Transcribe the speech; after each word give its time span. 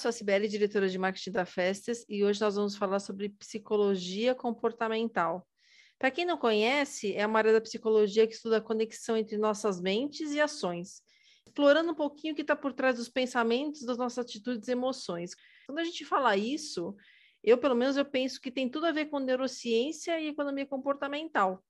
Sou 0.00 0.08
a 0.08 0.12
Cibele, 0.12 0.48
diretora 0.48 0.88
de 0.88 0.98
marketing 0.98 1.32
da 1.32 1.44
Festas, 1.44 2.06
e 2.08 2.24
hoje 2.24 2.40
nós 2.40 2.54
vamos 2.54 2.74
falar 2.74 3.00
sobre 3.00 3.28
psicologia 3.28 4.34
comportamental. 4.34 5.46
Para 5.98 6.10
quem 6.10 6.24
não 6.24 6.38
conhece, 6.38 7.14
é 7.14 7.26
uma 7.26 7.38
área 7.38 7.52
da 7.52 7.60
psicologia 7.60 8.26
que 8.26 8.32
estuda 8.32 8.56
a 8.56 8.60
conexão 8.62 9.14
entre 9.14 9.36
nossas 9.36 9.78
mentes 9.78 10.32
e 10.32 10.40
ações, 10.40 11.02
explorando 11.46 11.92
um 11.92 11.94
pouquinho 11.94 12.32
o 12.32 12.34
que 12.34 12.40
está 12.40 12.56
por 12.56 12.72
trás 12.72 12.96
dos 12.96 13.10
pensamentos, 13.10 13.84
das 13.84 13.98
nossas 13.98 14.24
atitudes 14.24 14.68
e 14.68 14.72
emoções. 14.72 15.32
Quando 15.66 15.80
a 15.80 15.84
gente 15.84 16.06
fala 16.06 16.34
isso, 16.34 16.96
eu, 17.44 17.58
pelo 17.58 17.74
menos, 17.74 17.98
eu 17.98 18.04
penso 18.04 18.40
que 18.40 18.50
tem 18.50 18.70
tudo 18.70 18.86
a 18.86 18.92
ver 18.92 19.06
com 19.06 19.18
neurociência 19.18 20.18
e 20.18 20.28
economia 20.28 20.64
comportamental. 20.64 21.62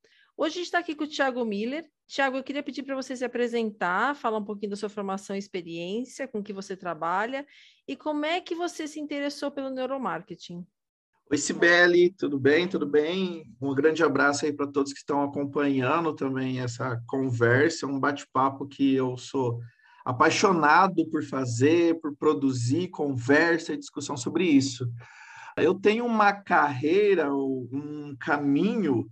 Hoje 0.43 0.53
a 0.53 0.57
gente 0.57 0.65
está 0.65 0.79
aqui 0.79 0.95
com 0.95 1.05
o 1.05 1.07
Thiago 1.07 1.45
Miller. 1.45 1.85
Tiago, 2.07 2.39
eu 2.39 2.43
queria 2.43 2.63
pedir 2.63 2.83
para 2.83 2.97
você 2.97 3.15
se 3.15 3.23
apresentar, 3.23 4.17
falar 4.17 4.39
um 4.39 4.45
pouquinho 4.45 4.71
da 4.71 4.77
sua 4.77 4.89
formação 4.89 5.37
e 5.37 5.39
experiência, 5.39 6.27
com 6.27 6.43
que 6.43 6.51
você 6.51 6.75
trabalha 6.75 7.47
e 7.87 7.95
como 7.95 8.25
é 8.25 8.41
que 8.41 8.55
você 8.55 8.89
se 8.89 8.99
interessou 8.99 9.51
pelo 9.51 9.69
neuromarketing. 9.69 10.67
Oi, 11.31 11.37
Sibeli, 11.37 12.15
tudo 12.15 12.39
bem? 12.39 12.67
Tudo 12.67 12.87
bem? 12.87 13.55
Um 13.61 13.75
grande 13.75 14.03
abraço 14.03 14.47
aí 14.47 14.53
para 14.55 14.67
todos 14.67 14.95
que 14.95 15.01
estão 15.01 15.23
acompanhando 15.23 16.17
também 16.17 16.61
essa 16.61 16.99
conversa, 17.07 17.87
um 17.87 18.01
bate-papo 18.01 18.67
que 18.67 18.95
eu 18.95 19.19
sou 19.19 19.61
apaixonado 20.07 21.07
por 21.11 21.23
fazer, 21.23 22.01
por 22.01 22.17
produzir 22.17 22.89
conversa 22.89 23.75
e 23.75 23.79
discussão 23.79 24.17
sobre 24.17 24.45
isso. 24.45 24.91
Eu 25.55 25.75
tenho 25.75 26.07
uma 26.07 26.33
carreira, 26.33 27.31
um 27.31 28.17
caminho 28.19 29.07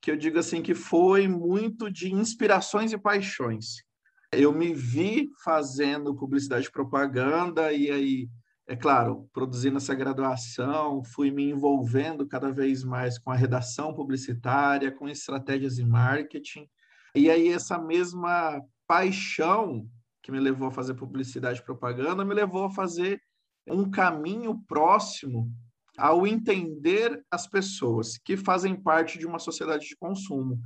que 0.00 0.10
eu 0.10 0.16
digo 0.16 0.38
assim 0.38 0.62
que 0.62 0.74
foi 0.74 1.26
muito 1.26 1.90
de 1.90 2.12
inspirações 2.12 2.92
e 2.92 2.98
paixões. 2.98 3.84
Eu 4.32 4.52
me 4.52 4.74
vi 4.74 5.30
fazendo 5.44 6.14
publicidade 6.14 6.66
e 6.66 6.72
propaganda 6.72 7.72
e 7.72 7.90
aí, 7.90 8.28
é 8.66 8.76
claro, 8.76 9.28
produzindo 9.32 9.76
essa 9.76 9.94
graduação, 9.94 11.02
fui 11.04 11.30
me 11.30 11.50
envolvendo 11.50 12.26
cada 12.26 12.50
vez 12.50 12.84
mais 12.84 13.18
com 13.18 13.30
a 13.30 13.36
redação 13.36 13.94
publicitária, 13.94 14.92
com 14.92 15.08
estratégias 15.08 15.76
de 15.76 15.84
marketing. 15.84 16.68
E 17.14 17.30
aí 17.30 17.48
essa 17.48 17.78
mesma 17.78 18.60
paixão 18.86 19.88
que 20.22 20.32
me 20.32 20.40
levou 20.40 20.68
a 20.68 20.72
fazer 20.72 20.94
publicidade 20.94 21.60
e 21.60 21.64
propaganda 21.64 22.24
me 22.24 22.34
levou 22.34 22.64
a 22.64 22.70
fazer 22.70 23.20
um 23.68 23.90
caminho 23.90 24.60
próximo 24.66 25.50
ao 25.96 26.26
entender 26.26 27.24
as 27.30 27.46
pessoas 27.46 28.18
que 28.18 28.36
fazem 28.36 28.74
parte 28.74 29.18
de 29.18 29.26
uma 29.26 29.38
sociedade 29.38 29.86
de 29.86 29.96
consumo. 29.96 30.60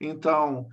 Então, 0.00 0.68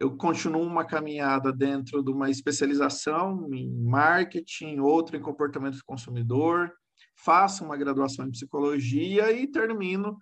eu 0.00 0.16
continuo 0.16 0.62
uma 0.62 0.84
caminhada 0.84 1.52
dentro 1.52 2.02
de 2.02 2.10
uma 2.10 2.30
especialização 2.30 3.48
em 3.52 3.70
marketing, 3.84 4.78
outra 4.78 5.16
em 5.16 5.20
comportamento 5.20 5.76
do 5.76 5.84
consumidor, 5.84 6.72
faço 7.14 7.64
uma 7.64 7.76
graduação 7.76 8.26
em 8.26 8.30
psicologia 8.30 9.30
e 9.30 9.46
termino 9.46 10.18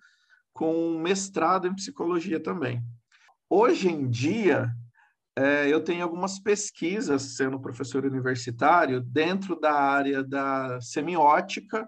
com 0.53 0.75
um 0.75 0.99
mestrado 0.99 1.67
em 1.67 1.73
psicologia 1.73 2.39
também. 2.39 2.83
Hoje 3.49 3.89
em 3.89 4.09
dia, 4.09 4.71
é, 5.35 5.67
eu 5.67 5.81
tenho 5.83 6.03
algumas 6.03 6.39
pesquisas 6.39 7.35
sendo 7.35 7.59
professor 7.59 8.05
universitário 8.05 9.01
dentro 9.01 9.59
da 9.59 9.73
área 9.73 10.23
da 10.23 10.79
semiótica 10.81 11.87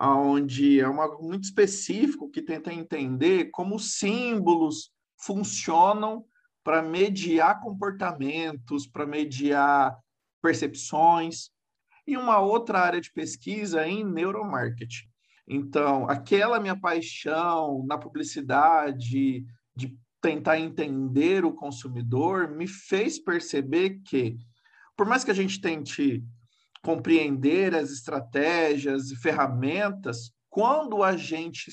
onde 0.00 0.80
é 0.80 0.88
um 0.88 1.00
algo 1.00 1.26
muito 1.26 1.44
específico 1.44 2.30
que 2.30 2.42
tenta 2.42 2.72
entender 2.72 3.50
como 3.50 3.78
símbolos 3.78 4.92
funcionam 5.16 6.24
para 6.62 6.82
mediar 6.82 7.60
comportamentos, 7.60 8.86
para 8.86 9.06
mediar 9.06 9.98
percepções, 10.40 11.50
e 12.06 12.16
uma 12.16 12.38
outra 12.38 12.80
área 12.80 13.00
de 13.00 13.12
pesquisa 13.12 13.86
em 13.86 14.04
neuromarketing. 14.04 15.06
Então, 15.46 16.08
aquela 16.08 16.60
minha 16.60 16.78
paixão 16.78 17.84
na 17.86 17.98
publicidade, 17.98 19.44
de 19.74 19.98
tentar 20.20 20.58
entender 20.58 21.44
o 21.44 21.52
consumidor, 21.52 22.48
me 22.48 22.66
fez 22.66 23.18
perceber 23.18 24.00
que, 24.04 24.38
por 24.96 25.06
mais 25.06 25.24
que 25.24 25.30
a 25.30 25.34
gente 25.34 25.60
tente 25.60 26.24
compreender 26.82 27.74
as 27.74 27.90
estratégias 27.90 29.10
e 29.10 29.16
ferramentas, 29.16 30.30
quando 30.48 31.02
a 31.02 31.16
gente 31.16 31.70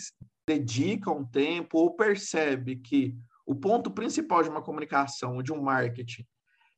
dedica 0.47 1.11
um 1.11 1.25
tempo 1.25 1.77
ou 1.77 1.95
percebe 1.95 2.75
que 2.77 3.15
o 3.45 3.55
ponto 3.55 3.91
principal 3.91 4.43
de 4.43 4.49
uma 4.49 4.61
comunicação, 4.61 5.41
de 5.41 5.53
um 5.53 5.61
marketing, 5.61 6.25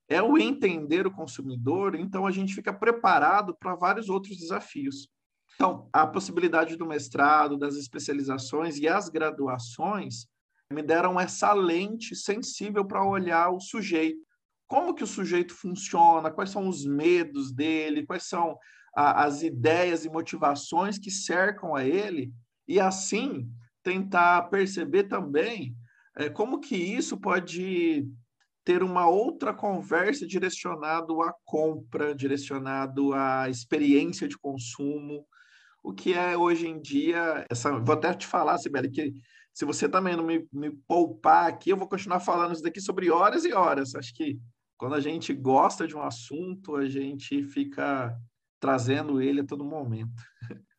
é 0.10 0.22
o 0.22 0.38
entender 0.38 1.06
o 1.06 1.12
consumidor, 1.12 1.96
então 1.96 2.26
a 2.26 2.32
gente 2.32 2.54
fica 2.54 2.74
preparado 2.74 3.56
para 3.60 3.76
vários 3.76 4.10
outros 4.10 4.38
desafios. 4.38 5.10
Então, 5.56 5.90
a 5.92 6.06
possibilidade 6.06 6.78
do 6.78 6.86
mestrado, 6.86 7.58
das 7.58 7.76
especializações 7.76 8.78
e 8.78 8.88
as 8.88 9.10
graduações 9.10 10.28
me 10.72 10.82
deram 10.82 11.20
essa 11.20 11.54
lente 11.54 12.16
sensível 12.16 12.86
para 12.86 13.04
olhar 13.04 13.50
o 13.50 13.60
sujeito 13.60 14.27
como 14.68 14.94
que 14.94 15.04
o 15.04 15.08
sujeito 15.08 15.54
funciona, 15.54 16.32
quais 16.32 16.50
são 16.50 16.68
os 16.68 16.86
medos 16.86 17.52
dele, 17.52 18.06
quais 18.06 18.24
são 18.24 18.58
a, 18.96 19.24
as 19.24 19.42
ideias 19.42 20.06
e 20.06 20.10
motivações 20.10 20.98
que 20.98 21.10
cercam 21.10 21.76
a 21.76 21.86
ele, 21.86 22.32
e 22.68 22.80
assim 22.80 23.50
tentar 23.82 24.50
perceber 24.50 25.04
também 25.04 25.76
é, 26.18 26.30
como 26.30 26.60
que 26.60 26.76
isso 26.76 27.18
pode 27.18 28.06
ter 28.66 28.84
uma 28.84 29.08
outra 29.08 29.54
conversa 29.54 30.28
direcionado 30.28 31.22
à 31.22 31.34
compra, 31.46 32.14
direcionado 32.14 33.14
à 33.14 33.50
experiência 33.50 34.28
de 34.28 34.38
consumo, 34.38 35.26
o 35.82 35.94
que 35.94 36.14
é 36.14 36.36
hoje 36.36 36.68
em 36.68 36.82
dia, 36.82 37.46
essa, 37.50 37.72
vou 37.80 37.96
até 37.96 38.14
te 38.14 38.28
falar, 38.28 38.58
Sibeli, 38.58 38.90
que 38.90 39.14
se 39.54 39.64
você 39.64 39.88
também 39.88 40.18
não 40.18 40.24
me, 40.24 40.46
me 40.52 40.70
poupar 40.88 41.48
aqui, 41.48 41.70
eu 41.70 41.78
vou 41.78 41.88
continuar 41.88 42.20
falando 42.20 42.54
isso 42.54 42.62
daqui 42.62 42.82
sobre 42.82 43.10
horas 43.10 43.46
e 43.46 43.54
horas. 43.54 43.96
Acho 43.96 44.14
que 44.14 44.38
quando 44.78 44.96
a 44.96 45.00
gente 45.00 45.34
gosta 45.34 45.88
de 45.88 45.96
um 45.96 46.02
assunto, 46.02 46.76
a 46.76 46.88
gente 46.88 47.44
fica 47.44 48.16
trazendo 48.60 49.22
ele 49.22 49.42
a 49.42 49.46
todo 49.46 49.66
momento. 49.66 50.22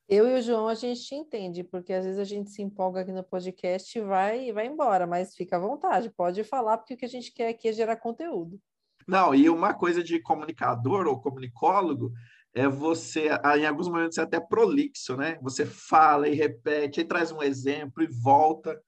Eu 0.08 0.26
e 0.26 0.38
o 0.38 0.42
João, 0.42 0.68
a 0.68 0.74
gente 0.74 1.14
entende, 1.14 1.62
porque 1.62 1.92
às 1.92 2.04
vezes 2.04 2.18
a 2.18 2.24
gente 2.24 2.50
se 2.50 2.62
empolga 2.62 3.02
aqui 3.02 3.12
no 3.12 3.22
podcast 3.22 3.98
e 3.98 4.02
vai, 4.02 4.50
vai 4.52 4.66
embora, 4.66 5.06
mas 5.06 5.34
fica 5.34 5.56
à 5.56 5.60
vontade, 5.60 6.10
pode 6.10 6.42
falar, 6.44 6.78
porque 6.78 6.94
o 6.94 6.96
que 6.96 7.04
a 7.04 7.08
gente 7.08 7.30
quer 7.30 7.48
aqui 7.48 7.68
é 7.68 7.72
gerar 7.72 7.96
conteúdo. 7.96 8.58
Não, 9.06 9.34
e 9.34 9.50
uma 9.50 9.74
coisa 9.74 10.02
de 10.02 10.18
comunicador 10.20 11.06
ou 11.06 11.20
comunicólogo 11.20 12.10
é 12.54 12.66
você, 12.66 13.28
em 13.58 13.66
alguns 13.66 13.88
momentos, 13.88 14.16
é 14.18 14.22
até 14.22 14.40
prolixo, 14.40 15.16
né? 15.16 15.38
Você 15.42 15.66
fala 15.66 16.28
e 16.28 16.34
repete, 16.34 17.00
aí 17.00 17.06
traz 17.06 17.30
um 17.30 17.42
exemplo 17.42 18.02
e 18.02 18.06
volta. 18.06 18.80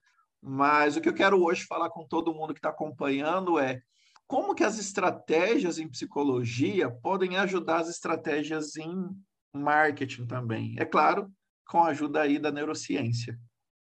Mas 0.42 0.96
o 0.96 1.00
que 1.00 1.08
eu 1.08 1.14
quero 1.14 1.42
hoje 1.42 1.64
falar 1.64 1.90
com 1.90 2.06
todo 2.06 2.34
mundo 2.34 2.54
que 2.54 2.58
está 2.58 2.70
acompanhando 2.70 3.58
é 3.58 3.82
como 4.30 4.54
que 4.54 4.62
as 4.62 4.78
estratégias 4.78 5.80
em 5.80 5.88
psicologia 5.88 6.88
podem 6.88 7.36
ajudar 7.36 7.80
as 7.80 7.88
estratégias 7.88 8.76
em 8.76 9.08
marketing 9.52 10.24
também. 10.24 10.76
É 10.78 10.84
claro, 10.84 11.28
com 11.66 11.82
a 11.82 11.88
ajuda 11.88 12.22
aí 12.22 12.38
da 12.38 12.52
neurociência. 12.52 13.36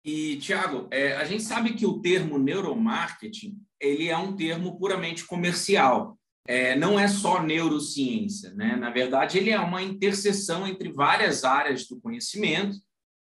E, 0.06 0.38
Tiago, 0.38 0.88
é, 0.90 1.18
a 1.18 1.26
gente 1.26 1.44
sabe 1.44 1.74
que 1.74 1.86
o 1.86 2.00
termo 2.00 2.40
neuromarketing 2.40 3.62
ele 3.78 4.08
é 4.08 4.18
um 4.18 4.34
termo 4.34 4.80
puramente 4.80 5.26
comercial. 5.26 6.18
É, 6.48 6.78
não 6.78 6.98
é 6.98 7.10
só 7.10 7.44
neurociência, 7.44 8.54
né? 8.54 8.78
Na 8.78 8.90
verdade, 8.90 9.38
ele 9.38 9.50
é 9.50 9.60
uma 9.60 9.84
interseção 9.84 10.66
entre 10.66 10.94
várias 10.94 11.44
áreas 11.44 11.86
do 11.90 12.00
conhecimento, 12.00 12.78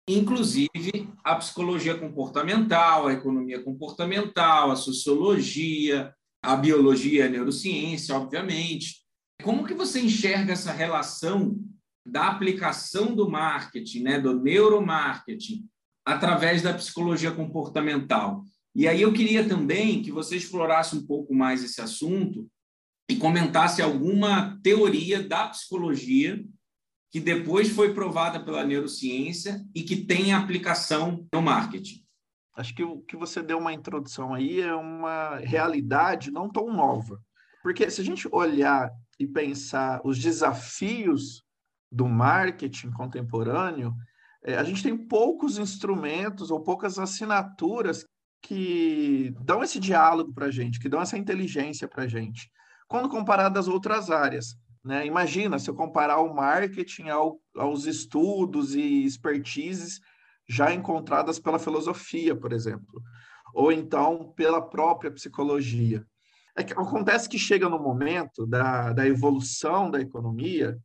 inclusive 0.08 0.70
a 1.26 1.36
psicologia 1.36 1.98
comportamental, 1.98 3.08
a 3.08 3.14
economia 3.14 3.62
comportamental, 3.62 4.72
a 4.72 4.78
sociologia, 4.78 6.16
a 6.42 6.56
biologia, 6.56 7.26
a 7.26 7.30
neurociência, 7.30 8.16
obviamente. 8.16 9.02
Como 9.44 9.66
que 9.66 9.74
você 9.74 10.02
enxerga 10.02 10.54
essa 10.54 10.72
relação 10.72 11.58
da 12.06 12.28
aplicação 12.28 13.16
do 13.16 13.30
marketing, 13.30 14.02
né, 14.02 14.20
do 14.20 14.40
neuromarketing, 14.42 15.66
através 16.06 16.62
da 16.62 16.74
psicologia 16.74 17.32
comportamental? 17.32 18.44
E 18.76 18.88
aí 18.88 19.02
eu 19.02 19.14
queria 19.14 19.48
também 19.48 20.02
que 20.02 20.12
você 20.12 20.36
explorasse 20.36 20.96
um 20.96 21.06
pouco 21.06 21.34
mais 21.34 21.64
esse 21.64 21.82
assunto 21.82 22.50
e 23.10 23.16
comentasse 23.18 23.82
alguma 23.82 24.58
teoria 24.64 25.22
da 25.22 25.48
psicologia 25.50 26.44
que 27.12 27.20
depois 27.20 27.70
foi 27.70 27.94
provada 27.94 28.40
pela 28.40 28.64
neurociência 28.64 29.62
e 29.76 29.84
que 29.84 29.98
tem 29.98 30.34
aplicação 30.34 31.28
no 31.34 31.42
marketing? 31.42 32.06
Acho 32.56 32.76
que 32.76 32.84
o 32.84 33.02
que 33.02 33.16
você 33.16 33.42
deu 33.42 33.58
uma 33.58 33.74
introdução 33.74 34.34
aí 34.34 34.62
é 34.62 34.74
uma 34.76 35.38
realidade 35.38 36.32
não 36.32 36.50
tão 36.50 36.72
nova. 36.72 37.20
Porque 37.64 37.90
se 37.90 38.02
a 38.02 38.04
gente 38.04 38.28
olhar 38.32 38.92
e 39.20 39.28
pensar 39.28 40.02
os 40.04 40.18
desafios 40.18 41.44
do 41.92 42.08
marketing 42.08 42.92
contemporâneo, 42.92 43.94
é, 44.44 44.56
a 44.58 44.64
gente 44.64 44.82
tem 44.82 44.98
poucos 44.98 45.58
instrumentos 45.58 46.50
ou 46.50 46.62
poucas 46.62 46.98
assinaturas 46.98 48.06
que 48.42 49.34
dão 49.42 49.64
esse 49.64 49.80
diálogo 49.80 50.34
para 50.34 50.48
a 50.48 50.52
gente, 50.52 50.80
que 50.80 50.90
dão 50.90 51.02
essa 51.02 51.18
inteligência 51.18 51.88
para 51.88 52.04
a 52.04 52.08
gente, 52.08 52.50
quando 52.88 53.08
comparado 53.08 53.60
às 53.60 53.68
outras 53.68 54.10
áreas. 54.10 54.56
Né? 54.84 55.06
Imagina 55.06 55.60
se 55.60 55.70
eu 55.70 55.76
comparar 55.76 56.20
o 56.20 56.34
marketing 56.34 57.10
ao, 57.10 57.40
aos 57.56 57.86
estudos 57.86 58.74
e 58.74 59.06
expertises 59.06 60.00
já 60.48 60.74
encontradas 60.74 61.40
pela 61.40 61.60
filosofia, 61.60 62.36
por 62.36 62.52
exemplo, 62.54 63.02
ou 63.54 63.72
então 63.72 64.34
pela 64.36 64.62
própria 64.62 65.12
psicologia. 65.12 66.06
É 66.56 66.64
que 66.64 66.74
acontece 66.74 67.30
que 67.30 67.40
chega 67.40 67.70
no 67.70 67.80
momento 67.80 68.46
da, 68.46 68.92
da 68.92 69.08
evolução 69.08 69.90
da 69.90 70.02
economia 70.02 70.78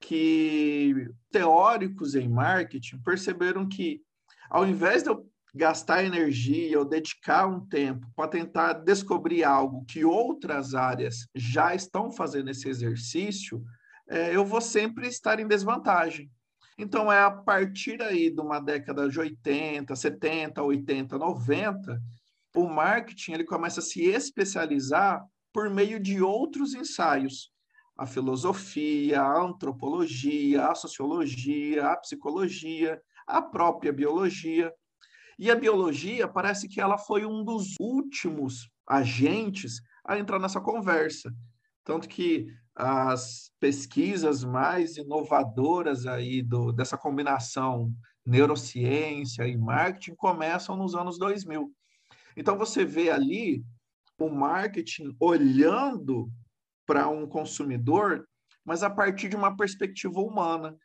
que 0.00 1.08
teóricos 1.30 2.14
em 2.14 2.28
marketing 2.28 2.98
perceberam 2.98 3.66
que, 3.66 4.02
ao 4.50 4.66
invés 4.66 5.02
de 5.02 5.10
eu 5.10 5.26
gastar 5.54 6.04
energia 6.04 6.78
ou 6.78 6.84
dedicar 6.84 7.46
um 7.46 7.64
tempo 7.64 8.06
para 8.16 8.28
tentar 8.28 8.72
descobrir 8.72 9.44
algo 9.44 9.84
que 9.86 10.04
outras 10.04 10.74
áreas 10.74 11.28
já 11.34 11.74
estão 11.74 12.10
fazendo 12.10 12.50
esse 12.50 12.68
exercício, 12.68 13.62
é, 14.08 14.34
eu 14.34 14.44
vou 14.44 14.60
sempre 14.60 15.06
estar 15.06 15.38
em 15.38 15.46
desvantagem. 15.46 16.30
Então, 16.76 17.10
é 17.12 17.20
a 17.20 17.30
partir 17.30 18.02
aí 18.02 18.30
de 18.30 18.40
uma 18.40 18.60
década 18.60 19.08
de 19.08 19.18
80, 19.18 19.94
70, 19.94 20.62
80, 20.62 21.16
90, 21.16 22.02
o 22.54 22.68
marketing 22.68 23.32
ele 23.32 23.44
começa 23.44 23.80
a 23.80 23.82
se 23.82 24.02
especializar 24.04 25.24
por 25.52 25.70
meio 25.70 26.00
de 26.00 26.20
outros 26.20 26.74
ensaios. 26.74 27.52
A 27.96 28.06
filosofia, 28.06 29.20
a 29.22 29.40
antropologia, 29.40 30.66
a 30.66 30.74
sociologia, 30.74 31.86
a 31.86 31.96
psicologia, 31.96 33.00
a 33.26 33.40
própria 33.40 33.92
biologia. 33.92 34.72
E 35.38 35.50
a 35.50 35.54
biologia 35.54 36.26
parece 36.26 36.68
que 36.68 36.80
ela 36.80 36.98
foi 36.98 37.24
um 37.24 37.44
dos 37.44 37.74
últimos 37.78 38.68
agentes 38.86 39.80
a 40.04 40.18
entrar 40.18 40.40
nessa 40.40 40.60
conversa. 40.60 41.32
Tanto 41.84 42.08
que 42.08 42.46
as 42.74 43.50
pesquisas 43.60 44.42
mais 44.42 44.96
inovadoras 44.96 46.06
aí 46.06 46.42
do, 46.42 46.72
dessa 46.72 46.98
combinação 46.98 47.92
neurociência 48.26 49.46
e 49.46 49.56
marketing 49.56 50.14
começam 50.14 50.76
nos 50.76 50.94
anos 50.94 51.18
2000. 51.18 51.70
Então 52.36 52.58
você 52.58 52.84
vê 52.84 53.10
ali 53.10 53.62
o 54.18 54.28
marketing 54.28 55.14
olhando 55.20 56.30
para 56.86 57.08
um 57.08 57.26
consumidor, 57.26 58.26
mas 58.64 58.82
a 58.82 58.90
partir 58.90 59.28
de 59.28 59.36
uma 59.36 59.56
perspectiva 59.56 60.20
humana. 60.20 60.76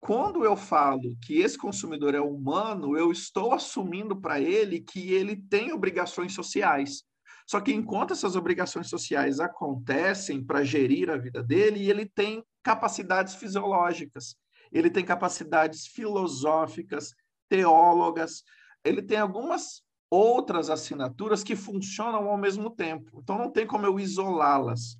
Quando 0.00 0.44
eu 0.44 0.56
falo 0.56 1.16
que 1.22 1.40
esse 1.40 1.58
consumidor 1.58 2.14
é 2.14 2.20
humano, 2.20 2.96
eu 2.96 3.12
estou 3.12 3.52
assumindo 3.52 4.18
para 4.18 4.40
ele 4.40 4.80
que 4.80 5.12
ele 5.12 5.36
tem 5.36 5.72
obrigações 5.72 6.32
sociais. 6.32 7.04
Só 7.50 7.60
que 7.60 7.72
enquanto 7.72 8.12
essas 8.12 8.36
obrigações 8.36 8.88
sociais 8.88 9.40
acontecem 9.40 10.40
para 10.40 10.62
gerir 10.62 11.10
a 11.10 11.16
vida 11.16 11.42
dele, 11.42 11.90
ele 11.90 12.06
tem 12.06 12.44
capacidades 12.62 13.34
fisiológicas, 13.34 14.36
ele 14.70 14.88
tem 14.88 15.04
capacidades 15.04 15.84
filosóficas, 15.84 17.12
teólogas, 17.48 18.44
ele 18.84 19.02
tem 19.02 19.18
algumas 19.18 19.82
outras 20.08 20.70
assinaturas 20.70 21.42
que 21.42 21.56
funcionam 21.56 22.28
ao 22.28 22.38
mesmo 22.38 22.70
tempo. 22.70 23.18
Então 23.20 23.36
não 23.36 23.50
tem 23.50 23.66
como 23.66 23.84
eu 23.84 23.98
isolá-las. 23.98 24.96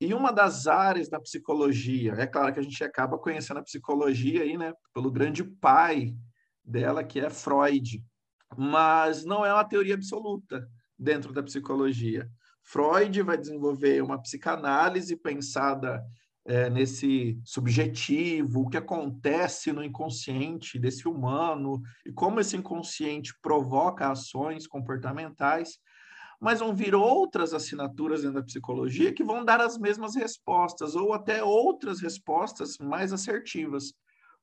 E 0.00 0.12
uma 0.12 0.32
das 0.32 0.66
áreas 0.66 1.08
da 1.08 1.20
psicologia, 1.20 2.14
é 2.14 2.26
claro 2.26 2.52
que 2.52 2.58
a 2.58 2.64
gente 2.64 2.82
acaba 2.82 3.16
conhecendo 3.16 3.58
a 3.58 3.62
psicologia 3.62 4.42
aí, 4.42 4.58
né, 4.58 4.74
pelo 4.92 5.08
grande 5.08 5.44
pai 5.44 6.16
dela, 6.64 7.04
que 7.04 7.20
é 7.20 7.30
Freud, 7.30 8.04
mas 8.56 9.24
não 9.24 9.46
é 9.46 9.54
uma 9.54 9.64
teoria 9.64 9.94
absoluta 9.94 10.68
dentro 11.02 11.32
da 11.32 11.42
psicologia. 11.42 12.30
Freud 12.62 13.22
vai 13.22 13.36
desenvolver 13.36 14.02
uma 14.02 14.20
psicanálise 14.20 15.16
pensada 15.16 16.02
é, 16.44 16.70
nesse 16.70 17.38
subjetivo, 17.44 18.62
o 18.62 18.68
que 18.68 18.76
acontece 18.76 19.72
no 19.72 19.82
inconsciente 19.82 20.78
desse 20.78 21.06
humano 21.06 21.82
e 22.06 22.12
como 22.12 22.40
esse 22.40 22.56
inconsciente 22.56 23.34
provoca 23.40 24.10
ações 24.10 24.66
comportamentais 24.66 25.78
mas 26.42 26.58
vão 26.58 26.74
vir 26.74 26.92
outras 26.92 27.54
assinaturas 27.54 28.22
dentro 28.22 28.40
da 28.40 28.44
psicologia 28.44 29.14
que 29.14 29.22
vão 29.22 29.44
dar 29.44 29.60
as 29.60 29.78
mesmas 29.78 30.16
respostas, 30.16 30.96
ou 30.96 31.12
até 31.12 31.40
outras 31.40 32.00
respostas 32.00 32.78
mais 32.78 33.12
assertivas, 33.12 33.94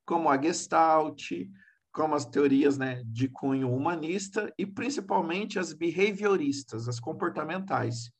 como 0.06 0.30
a 0.30 0.40
Gestalt, 0.40 1.30
como 1.92 2.14
as 2.14 2.24
teorias 2.24 2.78
né, 2.78 3.02
de 3.06 3.28
cunho 3.28 3.72
humanista 3.72 4.52
e 4.58 4.64
principalmente 4.64 5.58
as 5.58 5.72
behavioristas, 5.72 6.88
as 6.88 7.00
comportamentais. 7.00 8.10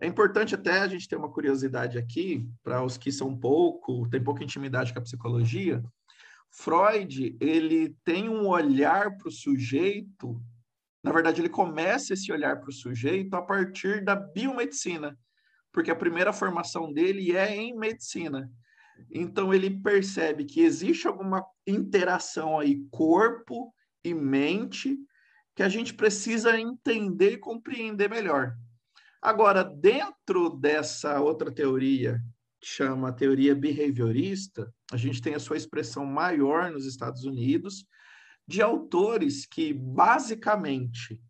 É 0.00 0.06
importante 0.06 0.54
até 0.54 0.80
a 0.80 0.88
gente 0.88 1.08
ter 1.08 1.16
uma 1.16 1.30
curiosidade 1.30 1.96
aqui, 1.96 2.48
para 2.62 2.84
os 2.84 2.96
que 2.98 3.12
são 3.12 3.36
pouco, 3.36 4.08
têm 4.08 4.22
pouca 4.22 4.42
intimidade 4.42 4.92
com 4.92 4.98
a 4.98 5.02
psicologia. 5.02 5.82
Freud, 6.50 7.36
ele 7.40 7.96
tem 8.04 8.28
um 8.28 8.46
olhar 8.48 9.16
para 9.16 9.28
o 9.28 9.32
sujeito 9.32 10.40
na 11.04 11.12
verdade, 11.12 11.42
ele 11.42 11.50
começa 11.50 12.14
esse 12.14 12.32
olhar 12.32 12.58
para 12.58 12.70
o 12.70 12.72
sujeito 12.72 13.34
a 13.34 13.42
partir 13.42 14.02
da 14.02 14.16
biomedicina, 14.16 15.18
porque 15.70 15.90
a 15.90 15.96
primeira 15.96 16.32
formação 16.32 16.90
dele 16.90 17.36
é 17.36 17.54
em 17.54 17.76
medicina. 17.76 18.50
Então, 19.10 19.52
ele 19.52 19.70
percebe 19.70 20.44
que 20.44 20.60
existe 20.60 21.06
alguma 21.06 21.44
interação 21.66 22.58
aí, 22.58 22.84
corpo 22.90 23.72
e 24.04 24.12
mente, 24.12 24.98
que 25.54 25.62
a 25.62 25.68
gente 25.68 25.94
precisa 25.94 26.58
entender 26.58 27.32
e 27.32 27.38
compreender 27.38 28.10
melhor. 28.10 28.56
Agora, 29.22 29.62
dentro 29.64 30.50
dessa 30.50 31.20
outra 31.20 31.50
teoria, 31.50 32.20
que 32.60 32.68
chama 32.68 33.12
teoria 33.12 33.54
behaviorista, 33.54 34.72
a 34.92 34.96
gente 34.96 35.22
tem 35.22 35.34
a 35.34 35.38
sua 35.38 35.56
expressão 35.56 36.04
maior 36.04 36.70
nos 36.70 36.86
Estados 36.86 37.24
Unidos, 37.24 37.86
de 38.46 38.60
autores 38.60 39.46
que, 39.46 39.72
basicamente, 39.72 41.20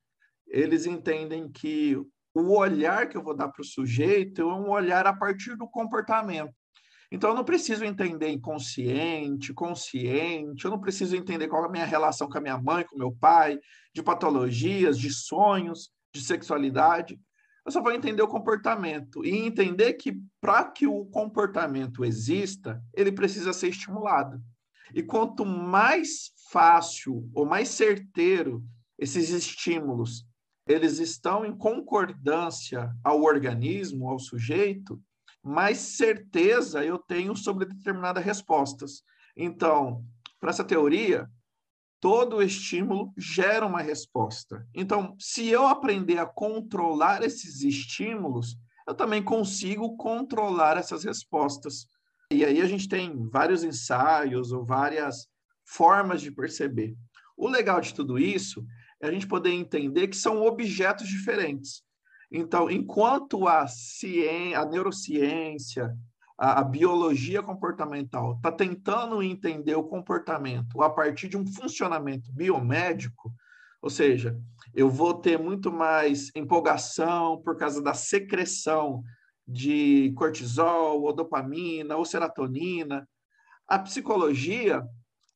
eles 0.49 0.87
entendem 0.87 1.49
que 1.49 1.97
o 2.35 2.57
olhar 2.57 3.09
que 3.09 3.17
eu 3.17 3.23
vou 3.23 3.35
dar 3.35 3.49
para 3.49 3.63
o 3.63 3.65
sujeito 3.65 4.43
é 4.43 4.45
um 4.45 4.71
olhar 4.71 5.07
a 5.07 5.13
partir 5.13 5.57
do 5.57 5.69
comportamento. 5.69 6.55
Então, 7.15 7.31
eu 7.31 7.37
não 7.37 7.45
preciso 7.45 7.85
entender 7.85 8.29
inconsciente, 8.29 9.55
consciente, 9.55 10.65
eu 10.65 10.71
não 10.73 10.81
preciso 10.81 11.15
entender 11.15 11.47
qual 11.47 11.63
é 11.63 11.69
a 11.69 11.71
minha 11.71 11.85
relação 11.85 12.29
com 12.29 12.37
a 12.37 12.41
minha 12.41 12.59
mãe, 12.59 12.83
com 12.83 12.99
meu 12.99 13.13
pai, 13.13 13.57
de 13.95 14.03
patologias, 14.03 14.99
de 14.99 15.15
sonhos, 15.15 15.93
de 16.13 16.21
sexualidade. 16.21 17.17
Eu 17.65 17.71
só 17.71 17.81
vou 17.81 17.93
entender 17.93 18.21
o 18.21 18.27
comportamento 18.27 19.25
e 19.25 19.31
entender 19.31 19.93
que, 19.93 20.21
para 20.41 20.65
que 20.65 20.89
o 20.89 21.05
comportamento 21.07 22.05
exista, 22.05 22.83
ele 22.93 23.13
precisa 23.13 23.53
ser 23.53 23.69
estimulado. 23.69 24.43
E 24.93 25.01
quanto 25.01 25.47
mais 25.47 26.33
fácil 26.51 27.31
ou 27.33 27.47
mais 27.47 27.69
certeiro 27.69 28.61
esses 28.99 29.31
estímulos 29.31 30.27
eles 30.67 30.99
estão 30.99 31.45
em 31.45 31.57
concordância 31.57 32.91
ao 33.05 33.23
organismo, 33.23 34.09
ao 34.09 34.19
sujeito, 34.19 35.01
mais 35.45 35.77
certeza 35.77 36.83
eu 36.83 36.99
tenho 36.99 37.37
sobre 37.37 37.67
determinadas 37.67 38.25
respostas. 38.25 39.03
Então, 39.37 40.03
para 40.41 40.51
essa 40.51 40.65
teoria, 40.65 41.29
todo 42.01 42.43
estímulo 42.43 43.13
gera 43.17 43.67
uma 43.67 43.83
resposta. 43.83 44.67
Então, 44.75 45.15
se 45.19 45.49
eu 45.49 45.67
aprender 45.67 46.19
a 46.19 46.27
controlar 46.27 47.23
esses 47.23 47.63
estímulos, 47.63 48.57
eu 48.89 48.95
também 48.95 49.23
consigo 49.23 49.97
controlar 49.97 50.79
essas 50.79 51.05
respostas. 51.05 51.87
E 52.31 52.43
aí 52.43 52.63
a 52.63 52.67
gente 52.67 52.89
tem 52.89 53.29
vários 53.29 53.63
ensaios 53.63 54.51
ou 54.51 54.65
várias 54.65 55.29
formas 55.67 56.23
de 56.23 56.31
perceber. 56.31 56.97
O 57.37 57.49
legal 57.49 57.81
de 57.81 57.93
tudo 57.93 58.19
isso 58.19 58.65
é 59.01 59.09
a 59.09 59.13
gente 59.13 59.27
poder 59.27 59.51
entender 59.51 60.09
que 60.09 60.17
são 60.17 60.43
objetos 60.43 61.07
diferentes. 61.07 61.84
Então, 62.37 62.69
enquanto 62.69 63.47
a, 63.47 63.65
ciência, 63.69 64.59
a 64.59 64.65
neurociência, 64.67 65.97
a, 66.37 66.59
a 66.59 66.65
biologia 66.65 67.41
comportamental 67.41 68.35
está 68.35 68.51
tentando 68.51 69.23
entender 69.23 69.77
o 69.77 69.85
comportamento 69.85 70.83
a 70.83 70.91
partir 70.91 71.29
de 71.29 71.37
um 71.37 71.47
funcionamento 71.47 72.33
biomédico, 72.33 73.33
ou 73.81 73.89
seja, 73.89 74.37
eu 74.75 74.91
vou 74.91 75.15
ter 75.15 75.39
muito 75.39 75.71
mais 75.71 76.33
empolgação 76.35 77.41
por 77.41 77.57
causa 77.57 77.81
da 77.81 77.95
secreção 77.95 79.05
de 79.47 80.13
cortisol, 80.17 81.03
ou 81.03 81.13
dopamina, 81.13 81.97
ou 81.97 82.05
serotonina. 82.05 83.09
A 83.69 83.79
psicologia 83.79 84.83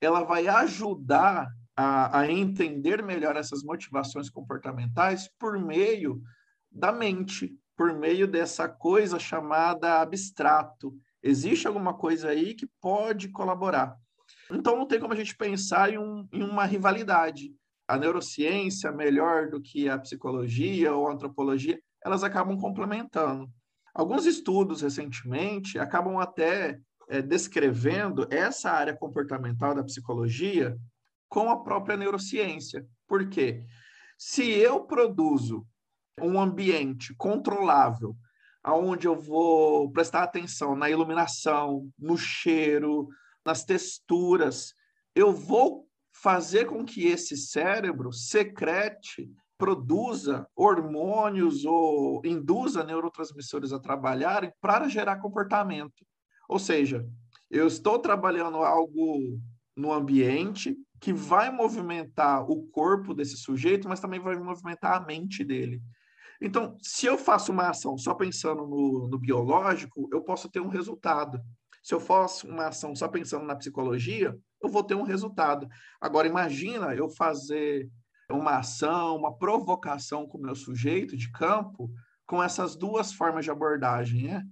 ela 0.01 0.25
vai 0.25 0.49
ajudar 0.49 1.49
a, 1.77 2.21
a 2.21 2.29
entender 2.33 3.05
melhor 3.05 3.37
essas 3.37 3.63
motivações 3.63 4.29
comportamentais 4.29 5.31
por 5.39 5.57
meio 5.61 6.21
da 6.71 6.93
mente, 6.93 7.57
por 7.77 7.95
meio 7.95 8.27
dessa 8.27 8.69
coisa 8.69 9.19
chamada 9.19 10.01
abstrato. 10.01 10.95
Existe 11.23 11.67
alguma 11.67 11.95
coisa 11.95 12.29
aí 12.29 12.55
que 12.55 12.69
pode 12.81 13.29
colaborar. 13.29 13.97
Então, 14.51 14.77
não 14.77 14.87
tem 14.87 14.99
como 14.99 15.13
a 15.13 15.17
gente 15.17 15.37
pensar 15.37 15.93
em, 15.93 15.99
um, 15.99 16.27
em 16.33 16.43
uma 16.43 16.65
rivalidade. 16.65 17.55
A 17.87 17.97
neurociência, 17.97 18.93
melhor 18.93 19.49
do 19.49 19.61
que 19.61 19.89
a 19.89 19.99
psicologia 19.99 20.95
ou 20.95 21.09
a 21.09 21.13
antropologia, 21.13 21.81
elas 22.05 22.23
acabam 22.23 22.59
complementando. 22.59 23.49
Alguns 23.95 24.27
estudos 24.27 24.83
recentemente 24.83 25.79
acabam 25.79 26.19
até 26.19 26.79
é, 27.09 27.23
descrevendo 27.23 28.27
essa 28.31 28.71
área 28.71 28.95
comportamental 28.95 29.75
da 29.75 29.83
psicologia 29.83 30.77
com 31.29 31.51
a 31.51 31.63
própria 31.63 31.97
neurociência. 31.97 32.87
Por 33.07 33.29
quê? 33.29 33.65
Se 34.17 34.49
eu 34.51 34.85
produzo 34.85 35.67
um 36.23 36.41
ambiente 36.41 37.15
controlável, 37.17 38.17
aonde 38.63 39.07
eu 39.07 39.19
vou 39.19 39.91
prestar 39.91 40.23
atenção 40.23 40.75
na 40.77 40.91
iluminação, 40.91 41.89
no 41.99 42.17
cheiro, 42.17 43.09
nas 43.45 43.65
texturas, 43.65 44.75
eu 45.15 45.33
vou 45.33 45.89
fazer 46.13 46.67
com 46.67 46.85
que 46.85 47.07
esse 47.07 47.37
cérebro 47.37 48.13
secrete, 48.13 49.31
produza 49.59 50.47
hormônios 50.55 51.65
ou 51.65 52.25
induza 52.25 52.85
neurotransmissores 52.85 53.73
a 53.73 53.81
trabalharem 53.81 54.53
para 54.61 54.89
gerar 54.89 55.17
comportamento. 55.17 56.07
Ou 56.49 56.61
seja, 56.61 57.05
eu 57.51 57.67
estou 57.67 57.99
trabalhando 57.99 58.59
algo 58.59 59.41
no 59.77 59.93
ambiente 59.93 60.77
que 61.01 61.13
vai 61.13 61.51
movimentar 61.51 62.49
o 62.49 62.69
corpo 62.69 63.13
desse 63.13 63.37
sujeito, 63.37 63.89
mas 63.89 64.01
também 64.01 64.21
vai 64.21 64.37
movimentar 64.37 64.97
a 64.97 65.05
mente 65.05 65.45
dele. 65.45 65.83
Então, 66.41 66.77
se 66.81 67.07
eu 67.07 67.19
faço 67.19 67.51
uma 67.51 67.69
ação 67.69 67.99
só 67.99 68.15
pensando 68.15 68.67
no, 68.67 69.09
no 69.09 69.19
biológico, 69.19 70.09
eu 70.13 70.23
posso 70.23 70.49
ter 70.49 70.61
um 70.61 70.69
resultado. 70.69 71.41
Se 71.83 71.95
eu 71.95 72.01
faço 72.01 72.47
uma 72.47 72.69
ação 72.69 72.95
só 72.95 73.09
pensando 73.09 73.45
na 73.45 73.57
psicologia, 73.57 74.37
eu 74.63 74.69
vou 74.69 74.85
ter 74.85 74.95
um 74.95 75.03
resultado. 75.03 75.69
Agora, 76.01 76.29
imagina 76.29 76.95
eu 76.95 77.09
fazer 77.09 77.89
uma 78.31 78.59
ação, 78.59 79.17
uma 79.17 79.37
provocação 79.37 80.27
com 80.27 80.39
o 80.39 80.43
meu 80.43 80.55
sujeito 80.55 81.17
de 81.17 81.31
campo, 81.33 81.91
com 82.27 82.43
essas 82.43 82.77
duas 82.77 83.13
formas 83.13 83.45
de 83.45 83.51
abordagem, 83.51 84.25
né? 84.25 84.45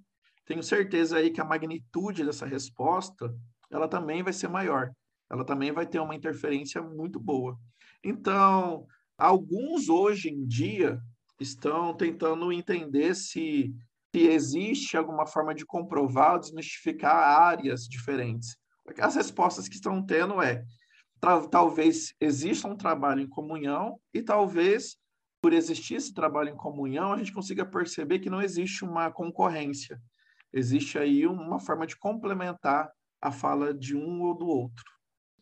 Tenho 0.47 0.63
certeza 0.63 1.19
aí 1.19 1.31
que 1.31 1.41
a 1.41 1.45
magnitude 1.45 2.25
dessa 2.25 2.47
resposta, 2.47 3.35
ela 3.71 3.89
também 3.89 4.23
vai 4.23 4.33
ser 4.33 4.49
maior. 4.49 4.91
Ela 5.31 5.45
também 5.45 5.73
vai 5.73 5.87
ter 5.87 5.99
uma 5.99 6.15
interferência 6.15 6.81
muito 6.81 7.19
boa. 7.21 7.59
Então, 8.03 8.87
alguns 9.19 9.89
hoje 9.89 10.29
em 10.31 10.47
dia 10.47 11.01
estão 11.39 11.95
tentando 11.95 12.53
entender 12.53 13.15
se, 13.15 13.75
se 14.15 14.27
existe 14.27 14.97
alguma 14.97 15.27
forma 15.27 15.55
de 15.55 15.65
comprovar 15.65 16.39
desmistificar 16.39 17.17
áreas 17.17 17.87
diferentes. 17.87 18.57
As 18.99 19.15
respostas 19.17 19.69
que 19.69 19.75
estão 19.75 20.05
tendo 20.05 20.41
é 20.41 20.65
talvez 21.51 22.15
exista 22.21 22.69
um 22.69 22.77
trabalho 22.77 23.21
em 23.21 23.29
comunhão 23.29 23.99
e 24.15 24.23
talvez 24.23 24.97
por 25.43 25.53
existir 25.53 25.95
esse 25.95 26.13
trabalho 26.13 26.51
em 26.51 26.57
comunhão 26.57 27.13
a 27.13 27.19
gente 27.19 27.33
consiga 27.33 27.65
perceber 27.65 28.19
que 28.19 28.31
não 28.31 28.43
existe 28.43 28.85
uma 28.85 29.11
concorrência. 29.11 30.01
Existe 30.53 30.99
aí 30.99 31.27
uma 31.27 31.59
forma 31.59 31.87
de 31.87 31.97
complementar 31.97 32.91
a 33.21 33.31
fala 33.31 33.75
de 33.75 33.97
um 33.97 34.23
ou 34.23 34.35
do 34.35 34.47
outro. 34.47 34.96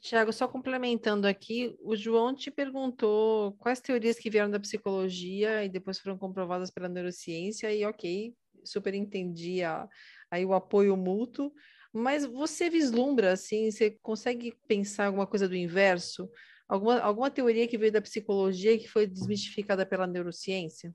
Tiago, 0.04 0.34
só 0.34 0.46
complementando 0.46 1.26
aqui, 1.26 1.75
o 1.80 1.96
João 1.96 2.34
te 2.34 2.50
perguntou 2.50 3.54
quais 3.54 3.80
teorias 3.80 4.18
que 4.18 4.28
vieram 4.28 4.50
da 4.50 4.61
psicologia 4.61 5.64
e 5.64 5.68
depois 5.70 5.99
foram 5.99 6.18
comprovadas 6.18 6.70
pela 6.70 6.90
neurociência, 6.90 7.73
e 7.75 7.87
ok, 7.87 8.34
super 8.62 8.92
entendi 8.92 9.62
a, 9.62 9.88
aí 10.30 10.44
o 10.44 10.52
apoio 10.52 10.94
mútuo, 10.94 11.50
mas 11.90 12.26
você 12.26 12.68
vislumbra, 12.68 13.32
assim, 13.32 13.70
você 13.70 13.92
consegue 14.02 14.52
pensar 14.68 15.06
alguma 15.06 15.26
coisa 15.26 15.49
do 15.49 15.56
inverso? 15.56 16.28
Alguma, 16.68 17.00
alguma 17.00 17.30
teoria 17.30 17.66
que 17.66 17.78
veio 17.78 17.92
da 17.92 18.02
psicologia 18.02 18.78
que 18.78 18.87
foi 18.87 19.06
desmistificada 19.06 19.87
pela 19.87 20.06
neurociência? 20.06 20.94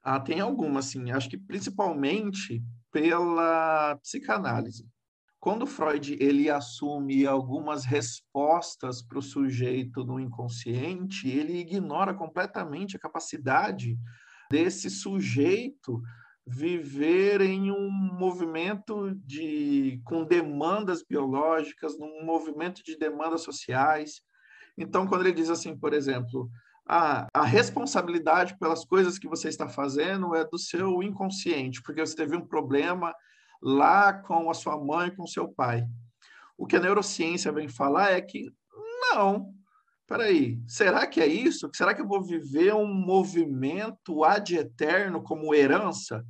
Ah, 0.00 0.20
tem 0.20 0.38
algumas, 0.38 0.84
sim. 0.84 1.10
Acho 1.10 1.28
que 1.28 1.38
principalmente 1.38 2.62
pela 2.92 3.96
psicanálise 3.96 4.86
quando 5.44 5.66
Freud 5.66 6.16
ele 6.18 6.48
assume 6.48 7.26
algumas 7.26 7.84
respostas 7.84 9.02
para 9.02 9.18
o 9.18 9.22
sujeito 9.22 10.02
no 10.02 10.18
inconsciente, 10.18 11.28
ele 11.28 11.58
ignora 11.58 12.14
completamente 12.14 12.96
a 12.96 12.98
capacidade 12.98 13.98
desse 14.50 14.88
sujeito 14.88 16.00
viver 16.46 17.42
em 17.42 17.70
um 17.70 17.90
movimento 17.90 19.14
de 19.16 20.00
com 20.02 20.24
demandas 20.24 21.04
biológicas, 21.04 21.98
num 21.98 22.24
movimento 22.24 22.82
de 22.82 22.96
demandas 22.96 23.42
sociais. 23.42 24.22
Então, 24.78 25.06
quando 25.06 25.26
ele 25.26 25.34
diz 25.34 25.50
assim, 25.50 25.76
por 25.76 25.92
exemplo, 25.92 26.48
ah, 26.88 27.28
a 27.34 27.44
responsabilidade 27.44 28.56
pelas 28.58 28.82
coisas 28.82 29.18
que 29.18 29.28
você 29.28 29.50
está 29.50 29.68
fazendo 29.68 30.34
é 30.34 30.42
do 30.42 30.58
seu 30.58 31.02
inconsciente, 31.02 31.82
porque 31.82 32.00
você 32.00 32.16
teve 32.16 32.34
um 32.34 32.46
problema 32.46 33.14
lá 33.62 34.12
com 34.12 34.50
a 34.50 34.54
sua 34.54 34.76
mãe, 34.78 35.14
com 35.14 35.26
seu 35.26 35.48
pai. 35.48 35.86
O 36.56 36.66
que 36.66 36.76
a 36.76 36.80
neurociência 36.80 37.50
vem 37.52 37.68
falar 37.68 38.12
é 38.12 38.20
que 38.20 38.52
não. 39.12 39.52
Peraí, 40.06 40.60
será 40.68 41.06
que 41.06 41.20
é 41.20 41.26
isso? 41.26 41.70
Será 41.72 41.94
que 41.94 42.02
eu 42.02 42.06
vou 42.06 42.22
viver 42.22 42.74
um 42.74 42.92
movimento 42.92 44.22
ad 44.22 44.54
eterno 44.54 45.22
como 45.22 45.54
herança? 45.54 46.24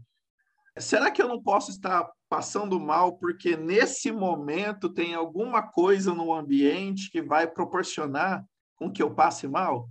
Será 0.78 1.10
que 1.10 1.20
eu 1.20 1.28
não 1.28 1.42
posso 1.42 1.70
estar 1.70 2.08
passando 2.28 2.80
mal 2.80 3.16
porque 3.16 3.56
nesse 3.56 4.10
momento 4.10 4.88
tem 4.88 5.14
alguma 5.14 5.62
coisa 5.62 6.14
no 6.14 6.32
ambiente 6.32 7.10
que 7.10 7.22
vai 7.22 7.46
proporcionar 7.46 8.44
com 8.76 8.90
que 8.90 9.02
eu 9.02 9.14
passe 9.14 9.46
mal? 9.46 9.88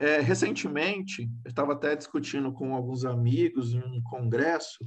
É, 0.00 0.20
recentemente, 0.20 1.30
eu 1.44 1.48
estava 1.48 1.72
até 1.72 1.94
discutindo 1.94 2.52
com 2.52 2.74
alguns 2.74 3.04
amigos 3.04 3.72
em 3.72 3.80
um 3.80 4.02
congresso 4.02 4.84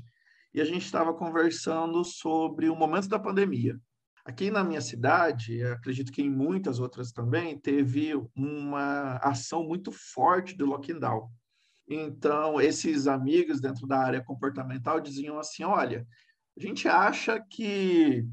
e 0.57 0.61
a 0.61 0.65
gente 0.65 0.83
estava 0.83 1.13
conversando 1.13 2.03
sobre 2.03 2.67
o 2.67 2.75
momento 2.75 3.07
da 3.07 3.19
pandemia. 3.19 3.79
Aqui 4.25 4.49
na 4.49 4.63
minha 4.63 4.81
cidade, 4.81 5.63
acredito 5.63 6.11
que 6.11 6.23
em 6.23 6.31
muitas 6.31 6.79
outras 6.79 7.11
também, 7.11 7.59
teve 7.59 8.13
uma 8.35 9.17
ação 9.17 9.63
muito 9.63 9.91
forte 9.91 10.57
do 10.57 10.65
lockdown. 10.65 11.29
Então, 11.87 12.59
esses 12.59 13.05
amigos 13.05 13.61
dentro 13.61 13.85
da 13.85 13.99
área 13.99 14.23
comportamental 14.23 14.99
diziam 14.99 15.37
assim: 15.37 15.63
olha, 15.63 16.07
a 16.57 16.59
gente 16.59 16.87
acha 16.87 17.39
que 17.39 18.27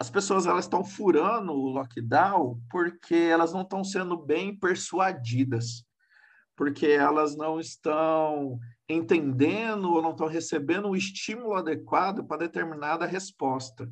as 0.00 0.10
pessoas 0.10 0.46
elas 0.46 0.64
estão 0.64 0.84
furando 0.84 1.52
o 1.52 1.68
lockdown 1.68 2.60
porque 2.68 3.14
elas 3.14 3.52
não 3.52 3.62
estão 3.62 3.84
sendo 3.84 4.16
bem 4.16 4.58
persuadidas, 4.58 5.84
porque 6.56 6.88
elas 6.88 7.36
não 7.36 7.60
estão 7.60 8.58
entendendo 8.88 9.92
ou 9.92 10.00
não 10.00 10.12
estão 10.12 10.26
recebendo 10.26 10.88
o 10.88 10.96
estímulo 10.96 11.54
adequado 11.54 12.24
para 12.24 12.38
determinada 12.38 13.06
resposta. 13.06 13.90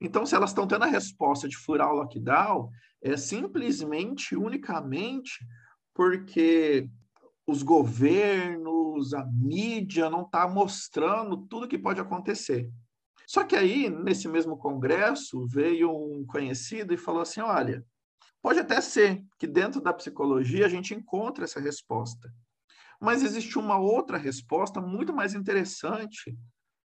Então, 0.00 0.24
se 0.24 0.34
elas 0.34 0.50
estão 0.50 0.66
tendo 0.66 0.84
a 0.84 0.88
resposta 0.88 1.48
de 1.48 1.56
furar 1.56 1.90
o 1.90 1.96
lockdown, 1.96 2.70
é 3.02 3.16
simplesmente, 3.16 4.36
unicamente, 4.36 5.38
porque 5.94 6.88
os 7.46 7.62
governos, 7.62 9.14
a 9.14 9.24
mídia 9.24 10.10
não 10.10 10.22
está 10.22 10.46
mostrando 10.46 11.46
tudo 11.46 11.66
que 11.66 11.78
pode 11.78 12.00
acontecer. 12.00 12.70
Só 13.26 13.42
que 13.44 13.56
aí, 13.56 13.90
nesse 13.90 14.28
mesmo 14.28 14.56
congresso, 14.56 15.46
veio 15.48 15.90
um 15.90 16.24
conhecido 16.26 16.94
e 16.94 16.98
falou 16.98 17.22
assim: 17.22 17.40
olha, 17.40 17.84
pode 18.40 18.58
até 18.60 18.80
ser 18.80 19.22
que 19.38 19.46
dentro 19.46 19.80
da 19.80 19.92
psicologia 19.92 20.66
a 20.66 20.68
gente 20.68 20.94
encontre 20.94 21.44
essa 21.44 21.60
resposta. 21.60 22.32
Mas 23.00 23.22
existe 23.22 23.58
uma 23.58 23.78
outra 23.78 24.18
resposta 24.18 24.80
muito 24.80 25.12
mais 25.12 25.34
interessante 25.34 26.36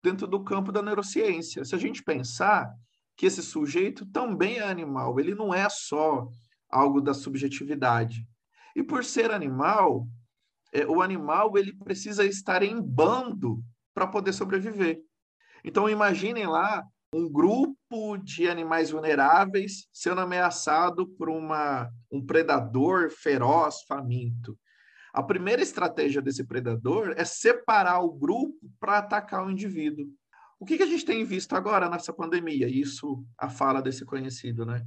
dentro 0.03 0.27
do 0.27 0.43
campo 0.43 0.71
da 0.71 0.81
neurociência. 0.81 1.63
Se 1.63 1.75
a 1.75 1.77
gente 1.77 2.03
pensar 2.03 2.69
que 3.15 3.25
esse 3.25 3.41
sujeito 3.41 4.05
também 4.05 4.57
é 4.57 4.63
animal, 4.63 5.19
ele 5.19 5.35
não 5.35 5.53
é 5.53 5.67
só 5.69 6.27
algo 6.69 7.01
da 7.01 7.13
subjetividade. 7.13 8.25
E 8.75 8.81
por 8.81 9.03
ser 9.03 9.31
animal, 9.31 10.07
é, 10.73 10.85
o 10.85 11.01
animal 11.01 11.57
ele 11.57 11.73
precisa 11.73 12.25
estar 12.25 12.63
em 12.63 12.81
bando 12.81 13.63
para 13.93 14.07
poder 14.07 14.33
sobreviver. 14.33 15.01
Então 15.63 15.89
imaginem 15.89 16.47
lá 16.47 16.83
um 17.13 17.29
grupo 17.29 18.17
de 18.17 18.47
animais 18.47 18.89
vulneráveis 18.89 19.87
sendo 19.91 20.21
ameaçado 20.21 21.07
por 21.07 21.29
uma, 21.29 21.91
um 22.09 22.25
predador 22.25 23.11
feroz, 23.11 23.83
faminto. 23.85 24.57
A 25.13 25.21
primeira 25.21 25.61
estratégia 25.61 26.21
desse 26.21 26.43
predador 26.43 27.13
é 27.17 27.25
separar 27.25 27.99
o 27.99 28.11
grupo 28.11 28.57
para 28.79 28.99
atacar 28.99 29.45
o 29.45 29.51
indivíduo. 29.51 30.07
O 30.59 30.65
que, 30.65 30.77
que 30.77 30.83
a 30.83 30.87
gente 30.87 31.03
tem 31.03 31.23
visto 31.25 31.53
agora 31.53 31.89
nessa 31.89 32.13
pandemia? 32.13 32.67
Isso, 32.67 33.25
a 33.37 33.49
fala 33.49 33.81
desse 33.81 34.05
conhecido, 34.05 34.65
né? 34.65 34.85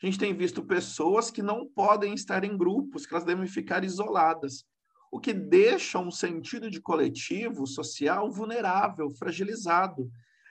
A 0.00 0.06
gente 0.06 0.18
tem 0.18 0.34
visto 0.34 0.62
pessoas 0.62 1.30
que 1.30 1.42
não 1.42 1.66
podem 1.66 2.12
estar 2.14 2.44
em 2.44 2.56
grupos, 2.56 3.06
que 3.06 3.14
elas 3.14 3.24
devem 3.24 3.46
ficar 3.46 3.82
isoladas, 3.82 4.64
o 5.10 5.18
que 5.18 5.32
deixa 5.32 5.98
um 5.98 6.10
sentido 6.10 6.70
de 6.70 6.80
coletivo 6.80 7.66
social 7.66 8.30
vulnerável, 8.30 9.10
fragilizado. 9.10 10.10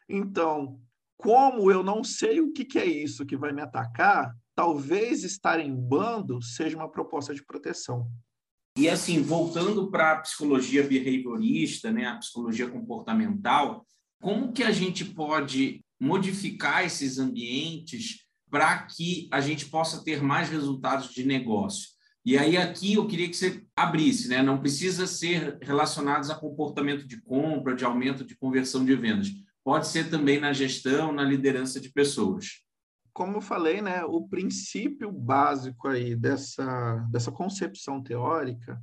Então, 0.09 0.79
como 1.15 1.71
eu 1.71 1.83
não 1.83 2.03
sei 2.03 2.41
o 2.41 2.51
que, 2.51 2.65
que 2.65 2.79
é 2.79 2.85
isso 2.85 3.25
que 3.25 3.37
vai 3.37 3.53
me 3.53 3.61
atacar, 3.61 4.35
talvez 4.55 5.23
estar 5.23 5.59
em 5.59 5.73
bando 5.75 6.41
seja 6.41 6.75
uma 6.75 6.89
proposta 6.89 7.33
de 7.33 7.45
proteção. 7.45 8.09
E 8.77 8.89
assim, 8.89 9.21
voltando 9.21 9.89
para 9.89 10.11
a 10.11 10.17
psicologia 10.17 10.83
behaviorista, 10.83 11.91
né, 11.91 12.05
a 12.05 12.17
psicologia 12.17 12.67
comportamental, 12.67 13.85
como 14.21 14.51
que 14.51 14.63
a 14.63 14.71
gente 14.71 15.05
pode 15.05 15.81
modificar 15.99 16.85
esses 16.85 17.17
ambientes 17.17 18.25
para 18.49 18.79
que 18.79 19.29
a 19.31 19.39
gente 19.39 19.67
possa 19.67 20.03
ter 20.03 20.21
mais 20.21 20.49
resultados 20.49 21.13
de 21.13 21.25
negócio? 21.25 21.89
E 22.25 22.37
aí 22.37 22.57
aqui 22.57 22.95
eu 22.95 23.07
queria 23.07 23.29
que 23.29 23.35
você 23.37 23.63
abrisse, 23.75 24.27
né? 24.27 24.41
Não 24.41 24.59
precisa 24.59 25.05
ser 25.05 25.59
relacionados 25.61 26.29
a 26.29 26.35
comportamento 26.35 27.07
de 27.07 27.21
compra, 27.21 27.75
de 27.75 27.85
aumento 27.85 28.25
de 28.25 28.35
conversão 28.35 28.83
de 28.83 28.95
vendas. 28.95 29.29
Pode 29.63 29.87
ser 29.87 30.09
também 30.09 30.39
na 30.39 30.51
gestão, 30.51 31.11
na 31.13 31.23
liderança 31.23 31.79
de 31.79 31.89
pessoas 31.89 32.64
como 33.15 33.37
eu 33.37 33.41
falei, 33.41 33.81
né, 33.81 34.03
o 34.03 34.27
princípio 34.27 35.09
básico 35.09 35.87
aí 35.87 36.17
dessa, 36.17 36.97
dessa 37.09 37.31
concepção 37.31 38.03
teórica, 38.03 38.77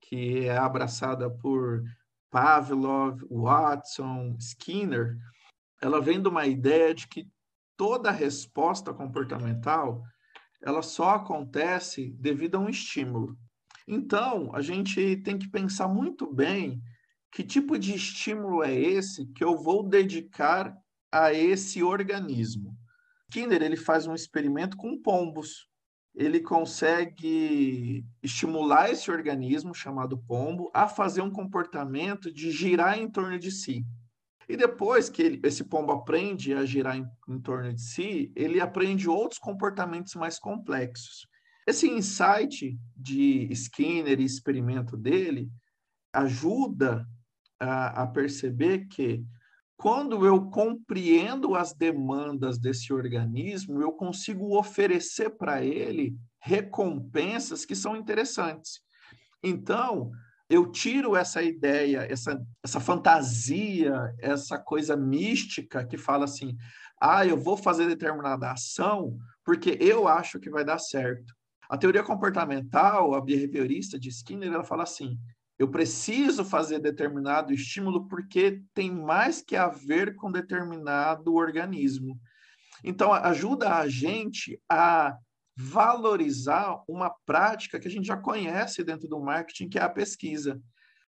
que 0.00 0.40
é 0.46 0.56
abraçada 0.56 1.30
por 1.30 1.84
Pavlov, 2.28 3.22
Watson, 3.30 4.36
Skinner, 4.40 5.16
ela 5.80 6.00
vem 6.00 6.20
de 6.20 6.26
uma 6.26 6.48
ideia 6.48 6.92
de 6.92 7.06
que 7.06 7.30
toda 7.76 8.10
resposta 8.10 8.92
comportamental 8.92 10.02
ela 10.60 10.82
só 10.82 11.10
acontece 11.10 12.10
devido 12.18 12.56
a 12.56 12.58
um 12.58 12.68
estímulo. 12.68 13.38
Então, 13.86 14.50
a 14.52 14.60
gente 14.62 15.18
tem 15.18 15.38
que 15.38 15.48
pensar 15.48 15.86
muito 15.86 16.26
bem 16.34 16.82
que 17.30 17.44
tipo 17.44 17.78
de 17.78 17.94
estímulo 17.94 18.64
é 18.64 18.74
esse 18.74 19.26
que 19.26 19.44
eu 19.44 19.56
vou 19.56 19.88
dedicar 19.88 20.76
a 21.12 21.32
esse 21.32 21.84
organismo. 21.84 22.76
Skinner 23.28 23.62
ele 23.62 23.76
faz 23.76 24.06
um 24.06 24.14
experimento 24.14 24.76
com 24.76 25.00
pombos. 25.00 25.68
Ele 26.14 26.40
consegue 26.40 28.06
estimular 28.22 28.90
esse 28.90 29.10
organismo 29.10 29.74
chamado 29.74 30.16
pombo 30.16 30.70
a 30.72 30.88
fazer 30.88 31.20
um 31.20 31.30
comportamento 31.30 32.32
de 32.32 32.50
girar 32.50 32.98
em 32.98 33.10
torno 33.10 33.38
de 33.38 33.50
si. 33.50 33.84
E 34.48 34.56
depois 34.56 35.08
que 35.08 35.22
ele, 35.22 35.40
esse 35.44 35.64
pombo 35.64 35.92
aprende 35.92 36.54
a 36.54 36.64
girar 36.64 36.96
em, 36.96 37.06
em 37.28 37.40
torno 37.40 37.72
de 37.74 37.82
si, 37.82 38.32
ele 38.34 38.60
aprende 38.60 39.08
outros 39.08 39.38
comportamentos 39.38 40.14
mais 40.14 40.38
complexos. 40.38 41.26
Esse 41.66 41.88
insight 41.88 42.78
de 42.96 43.48
Skinner 43.50 44.20
e 44.20 44.24
experimento 44.24 44.96
dele 44.96 45.50
ajuda 46.12 47.06
a, 47.58 48.02
a 48.02 48.06
perceber 48.06 48.86
que 48.86 49.24
quando 49.76 50.26
eu 50.26 50.50
compreendo 50.50 51.54
as 51.54 51.74
demandas 51.74 52.58
desse 52.58 52.92
organismo, 52.92 53.82
eu 53.82 53.92
consigo 53.92 54.56
oferecer 54.56 55.30
para 55.30 55.62
ele 55.62 56.16
recompensas 56.40 57.64
que 57.64 57.74
são 57.74 57.96
interessantes. 57.96 58.80
Então, 59.42 60.10
eu 60.48 60.70
tiro 60.70 61.16
essa 61.16 61.42
ideia, 61.42 62.06
essa, 62.10 62.40
essa 62.62 62.80
fantasia, 62.80 64.14
essa 64.18 64.58
coisa 64.58 64.96
mística 64.96 65.84
que 65.84 65.98
fala 65.98 66.24
assim: 66.24 66.56
ah, 67.00 67.26
eu 67.26 67.36
vou 67.36 67.56
fazer 67.56 67.86
determinada 67.86 68.50
ação 68.50 69.18
porque 69.44 69.76
eu 69.80 70.08
acho 70.08 70.40
que 70.40 70.50
vai 70.50 70.64
dar 70.64 70.78
certo. 70.78 71.34
A 71.68 71.76
teoria 71.76 72.02
comportamental, 72.02 73.14
a 73.14 73.20
behaviorista 73.20 73.98
de 73.98 74.08
Skinner, 74.08 74.52
ela 74.52 74.64
fala 74.64 74.84
assim: 74.84 75.18
eu 75.58 75.68
preciso 75.68 76.44
fazer 76.44 76.78
determinado 76.78 77.52
estímulo 77.52 78.06
porque 78.08 78.62
tem 78.74 78.90
mais 78.90 79.40
que 79.40 79.56
a 79.56 79.68
ver 79.68 80.14
com 80.14 80.30
determinado 80.30 81.34
organismo. 81.34 82.18
Então, 82.84 83.12
ajuda 83.12 83.76
a 83.76 83.88
gente 83.88 84.60
a 84.68 85.16
valorizar 85.56 86.82
uma 86.86 87.10
prática 87.24 87.80
que 87.80 87.88
a 87.88 87.90
gente 87.90 88.06
já 88.06 88.16
conhece 88.16 88.84
dentro 88.84 89.08
do 89.08 89.18
marketing, 89.18 89.68
que 89.68 89.78
é 89.78 89.82
a 89.82 89.88
pesquisa. 89.88 90.60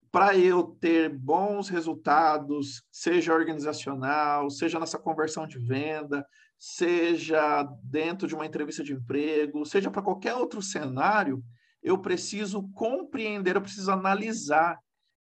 Para 0.10 0.38
eu 0.38 0.63
ter 0.79 1.10
bons 1.10 1.67
resultados, 1.67 2.81
seja 2.89 3.33
organizacional, 3.33 4.49
seja 4.49 4.79
nessa 4.79 4.97
conversão 4.97 5.45
de 5.45 5.60
venda, 5.60 6.25
seja 6.57 7.67
dentro 7.83 8.25
de 8.25 8.33
uma 8.33 8.45
entrevista 8.45 8.81
de 8.81 8.93
emprego, 8.93 9.65
seja 9.65 9.91
para 9.91 10.01
qualquer 10.01 10.33
outro 10.33 10.62
cenário, 10.62 11.43
eu 11.81 11.97
preciso 11.97 12.63
compreender, 12.73 13.55
eu 13.55 13.61
preciso 13.61 13.91
analisar 13.91 14.79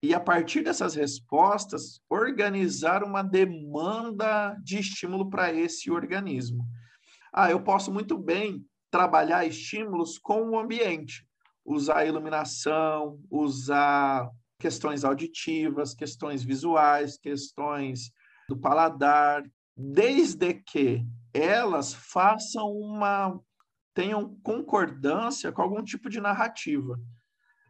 e, 0.02 0.12
a 0.14 0.20
partir 0.20 0.62
dessas 0.62 0.94
respostas, 0.94 2.00
organizar 2.10 3.02
uma 3.02 3.22
demanda 3.22 4.54
de 4.62 4.78
estímulo 4.78 5.30
para 5.30 5.52
esse 5.52 5.90
organismo. 5.90 6.66
Ah, 7.32 7.50
eu 7.50 7.60
posso 7.62 7.90
muito 7.90 8.18
bem 8.18 8.64
trabalhar 8.90 9.46
estímulos 9.46 10.18
com 10.18 10.50
o 10.50 10.58
ambiente, 10.58 11.26
usar 11.64 12.04
iluminação, 12.04 13.18
usar 13.30 14.30
questões 14.58 15.04
auditivas, 15.04 15.94
questões 15.94 16.44
visuais, 16.44 17.16
questões 17.16 18.12
do 18.48 18.56
paladar, 18.56 19.42
desde 19.76 20.54
que 20.54 21.04
elas 21.32 21.92
façam 21.94 22.70
uma 22.70 23.40
tenham 23.94 24.36
concordância 24.42 25.52
com 25.52 25.62
algum 25.62 25.82
tipo 25.82 26.10
de 26.10 26.20
narrativa. 26.20 26.98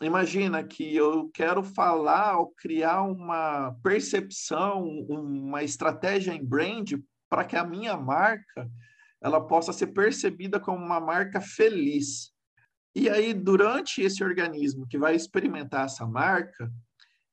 Imagina 0.01 0.65
que 0.65 0.97
eu 0.97 1.31
quero 1.33 1.63
falar 1.63 2.39
ou 2.39 2.51
criar 2.51 3.03
uma 3.03 3.77
percepção, 3.83 4.83
uma 5.09 5.63
estratégia 5.63 6.33
em 6.33 6.45
brand 6.45 6.95
para 7.29 7.45
que 7.45 7.57
a 7.57 7.65
minha 7.65 7.97
marca 7.97 8.69
ela 9.23 9.41
possa 9.41 9.73
ser 9.73 9.89
percebida 9.89 10.59
como 10.59 10.85
uma 10.85 11.01
marca 11.01 11.41
feliz. 11.41 12.33
E 12.95 13.09
aí, 13.09 13.33
durante 13.33 14.03
esse 14.03 14.23
organismo 14.23 14.87
que 14.87 14.99
vai 14.99 15.15
experimentar 15.15 15.87
essa 15.87 16.07
marca, 16.07 16.71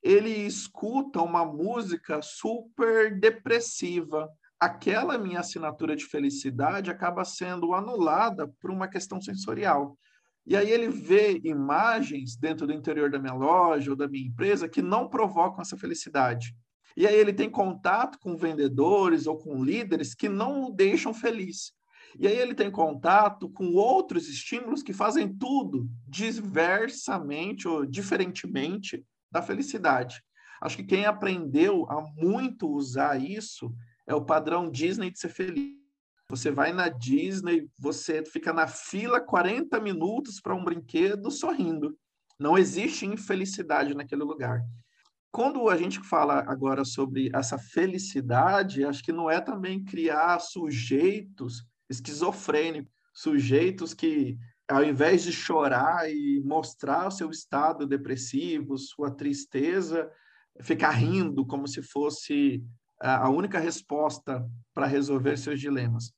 ele 0.01 0.29
escuta 0.29 1.21
uma 1.21 1.45
música 1.45 2.21
super 2.21 3.19
depressiva, 3.19 4.29
aquela 4.61 5.17
minha 5.17 5.39
assinatura 5.39 5.95
de 5.95 6.05
felicidade 6.05 6.91
acaba 6.91 7.25
sendo 7.25 7.73
anulada 7.73 8.47
por 8.61 8.69
uma 8.69 8.87
questão 8.87 9.19
sensorial. 9.19 9.97
E 10.45 10.55
aí 10.55 10.69
ele 10.69 10.87
vê 10.87 11.41
imagens 11.43 12.35
dentro 12.35 12.67
do 12.67 12.73
interior 12.73 13.09
da 13.09 13.17
minha 13.17 13.33
loja 13.33 13.89
ou 13.89 13.97
da 13.97 14.07
minha 14.07 14.27
empresa 14.27 14.69
que 14.69 14.81
não 14.81 15.09
provocam 15.09 15.61
essa 15.61 15.75
felicidade. 15.75 16.55
E 16.95 17.07
aí 17.07 17.15
ele 17.15 17.33
tem 17.33 17.49
contato 17.49 18.19
com 18.19 18.37
vendedores 18.37 19.25
ou 19.25 19.35
com 19.35 19.63
líderes 19.63 20.13
que 20.13 20.29
não 20.29 20.65
o 20.65 20.71
deixam 20.71 21.11
feliz. 21.11 21.73
E 22.19 22.27
aí 22.27 22.37
ele 22.37 22.53
tem 22.53 22.69
contato 22.69 23.49
com 23.49 23.73
outros 23.73 24.29
estímulos 24.29 24.83
que 24.83 24.93
fazem 24.93 25.33
tudo 25.33 25.89
diversamente 26.07 27.67
ou 27.67 27.83
diferentemente 27.83 29.03
da 29.31 29.41
felicidade. 29.41 30.21
Acho 30.61 30.77
que 30.77 30.83
quem 30.83 31.05
aprendeu 31.05 31.89
a 31.89 32.01
muito 32.15 32.69
usar 32.69 33.19
isso 33.19 33.73
é 34.07 34.15
o 34.15 34.25
padrão 34.25 34.69
Disney 34.69 35.11
de 35.11 35.19
ser 35.19 35.29
feliz. 35.29 35.81
Você 36.29 36.49
vai 36.49 36.71
na 36.71 36.87
Disney, 36.87 37.69
você 37.77 38.23
fica 38.23 38.53
na 38.53 38.65
fila 38.65 39.19
40 39.19 39.79
minutos 39.81 40.39
para 40.39 40.55
um 40.55 40.63
brinquedo 40.63 41.29
sorrindo. 41.29 41.97
Não 42.39 42.57
existe 42.57 43.05
infelicidade 43.05 43.93
naquele 43.93 44.23
lugar. 44.23 44.63
Quando 45.31 45.69
a 45.69 45.77
gente 45.77 45.99
fala 45.99 46.43
agora 46.47 46.83
sobre 46.83 47.29
essa 47.33 47.57
felicidade, 47.57 48.83
acho 48.83 49.03
que 49.03 49.11
não 49.11 49.29
é 49.29 49.39
também 49.39 49.83
criar 49.83 50.39
sujeitos 50.39 51.65
esquizofrênicos, 51.89 52.91
sujeitos 53.13 53.93
que, 53.93 54.37
ao 54.69 54.83
invés 54.83 55.23
de 55.23 55.31
chorar 55.31 56.09
e 56.09 56.41
mostrar 56.43 57.07
o 57.07 57.11
seu 57.11 57.29
estado 57.29 57.85
depressivo, 57.85 58.77
sua 58.77 59.11
tristeza, 59.11 60.09
ficar 60.61 60.91
rindo 60.91 61.45
como 61.45 61.67
se 61.67 61.81
fosse 61.81 62.63
a 63.01 63.29
única 63.29 63.59
resposta 63.59 64.47
para 64.73 64.85
resolver 64.85 65.37
seus 65.37 65.59
dilemas. 65.59 66.13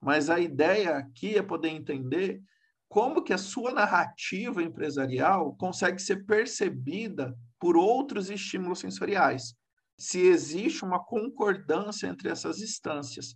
Mas 0.00 0.30
a 0.30 0.38
ideia 0.38 0.96
aqui 0.96 1.36
é 1.36 1.42
poder 1.42 1.70
entender 1.70 2.40
como 2.88 3.22
que 3.22 3.32
a 3.32 3.38
sua 3.38 3.72
narrativa 3.72 4.62
empresarial 4.62 5.54
consegue 5.56 6.00
ser 6.00 6.24
percebida 6.24 7.36
por 7.58 7.76
outros 7.76 8.30
estímulos 8.30 8.78
sensoriais. 8.78 9.54
Se 9.98 10.20
existe 10.20 10.84
uma 10.84 11.04
concordância 11.04 12.06
entre 12.06 12.28
essas 12.28 12.60
instâncias, 12.60 13.34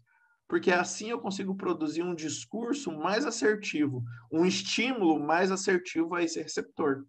porque 0.48 0.70
assim 0.70 1.10
eu 1.10 1.18
consigo 1.18 1.56
produzir 1.56 2.02
um 2.02 2.14
discurso 2.14 2.92
mais 2.92 3.26
assertivo, 3.26 4.02
um 4.30 4.46
estímulo 4.46 5.18
mais 5.18 5.50
assertivo 5.50 6.14
a 6.14 6.22
esse 6.22 6.40
receptor. 6.40 7.04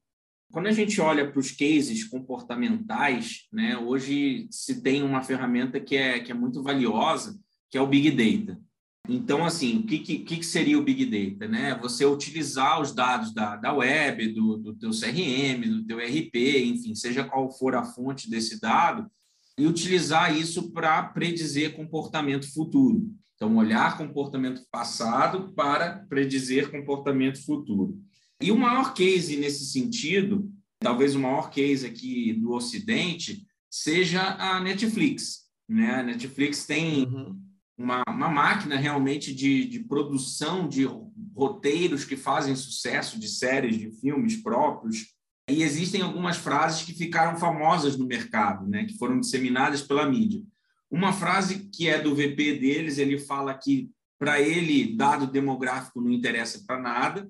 Quando 0.54 0.68
a 0.68 0.72
gente 0.72 1.02
olha 1.02 1.32
para 1.32 1.39
os 1.39 1.50
cases 1.50 2.04
comportamentais, 2.04 3.48
né, 3.52 3.76
hoje 3.76 4.48
se 4.52 4.84
tem 4.84 5.02
uma 5.02 5.24
ferramenta 5.24 5.80
que 5.80 5.96
é, 5.96 6.20
que 6.20 6.32
é 6.32 6.36
muito 6.36 6.62
valiosa, 6.62 7.39
que 7.72 7.78
é 7.78 7.82
o 7.82 7.88
Big 7.88 8.12
Data. 8.12 8.62
Então, 9.10 9.44
assim, 9.44 9.80
o 9.80 9.84
que, 9.88 9.98
que, 9.98 10.20
que 10.20 10.46
seria 10.46 10.78
o 10.78 10.84
Big 10.84 11.08
Data? 11.08 11.48
Né? 11.48 11.74
Você 11.82 12.06
utilizar 12.06 12.80
os 12.80 12.94
dados 12.94 13.34
da, 13.34 13.56
da 13.56 13.74
web, 13.74 14.28
do, 14.28 14.58
do 14.58 14.76
teu 14.76 14.92
CRM, 14.92 15.62
do 15.68 15.86
teu 15.88 15.98
RP, 15.98 16.36
enfim, 16.66 16.94
seja 16.94 17.24
qual 17.24 17.50
for 17.50 17.74
a 17.74 17.84
fonte 17.84 18.30
desse 18.30 18.62
dado, 18.62 19.10
e 19.58 19.66
utilizar 19.66 20.38
isso 20.38 20.72
para 20.72 21.02
predizer 21.02 21.76
comportamento 21.76 22.54
futuro. 22.54 23.10
Então, 23.34 23.56
olhar 23.58 23.98
comportamento 23.98 24.62
passado 24.72 25.52
para 25.56 26.06
predizer 26.08 26.70
comportamento 26.70 27.44
futuro. 27.44 28.00
E 28.41 28.52
o 28.52 28.58
maior 28.58 28.93
case 28.93 29.38
nesse 29.38 29.65
sentido, 29.65 30.52
talvez 30.80 31.15
o 31.15 31.19
maior 31.19 31.50
case 31.50 31.86
aqui 31.86 32.34
do 32.34 32.52
Ocidente, 32.52 33.46
seja 33.69 34.22
a 34.22 34.60
Netflix. 34.60 35.43
Né? 35.67 35.91
A 35.91 36.04
Netflix 36.04 36.65
tem 36.65 37.06
uhum 37.06 37.43
uma, 37.78 38.04
uma 38.08 38.30
máquina 38.30 38.78
realmente 38.78 39.34
de, 39.34 39.65
de 39.65 39.80
produção 39.80 40.67
de 40.67 40.88
roteiros 41.36 42.06
que 42.06 42.15
fazem 42.15 42.56
sucesso, 42.56 43.19
de 43.19 43.28
séries, 43.28 43.78
de 43.78 43.91
filmes 43.91 44.41
próprios. 44.41 45.13
E 45.50 45.62
existem 45.62 46.02
algumas 46.02 46.38
frases 46.38 46.84
que 46.84 46.93
ficaram 46.93 47.38
famosas 47.38 47.98
no 47.98 48.06
mercado, 48.06 48.67
né, 48.67 48.86
que 48.86 48.98
foram 48.98 49.19
disseminadas 49.19 49.82
pela 49.82 50.10
mídia. 50.10 50.41
Uma 50.89 51.12
frase 51.12 51.69
que 51.69 51.89
é 51.89 52.00
do 52.00 52.15
VP 52.15 52.60
deles, 52.60 52.98
ele 52.98 53.19
fala 53.19 53.54
que 53.54 53.89
para 54.19 54.39
ele 54.39 54.96
dado 54.96 55.28
demográfico 55.28 56.00
não 56.00 56.12
interessa 56.12 56.63
para 56.65 56.80
nada. 56.80 57.28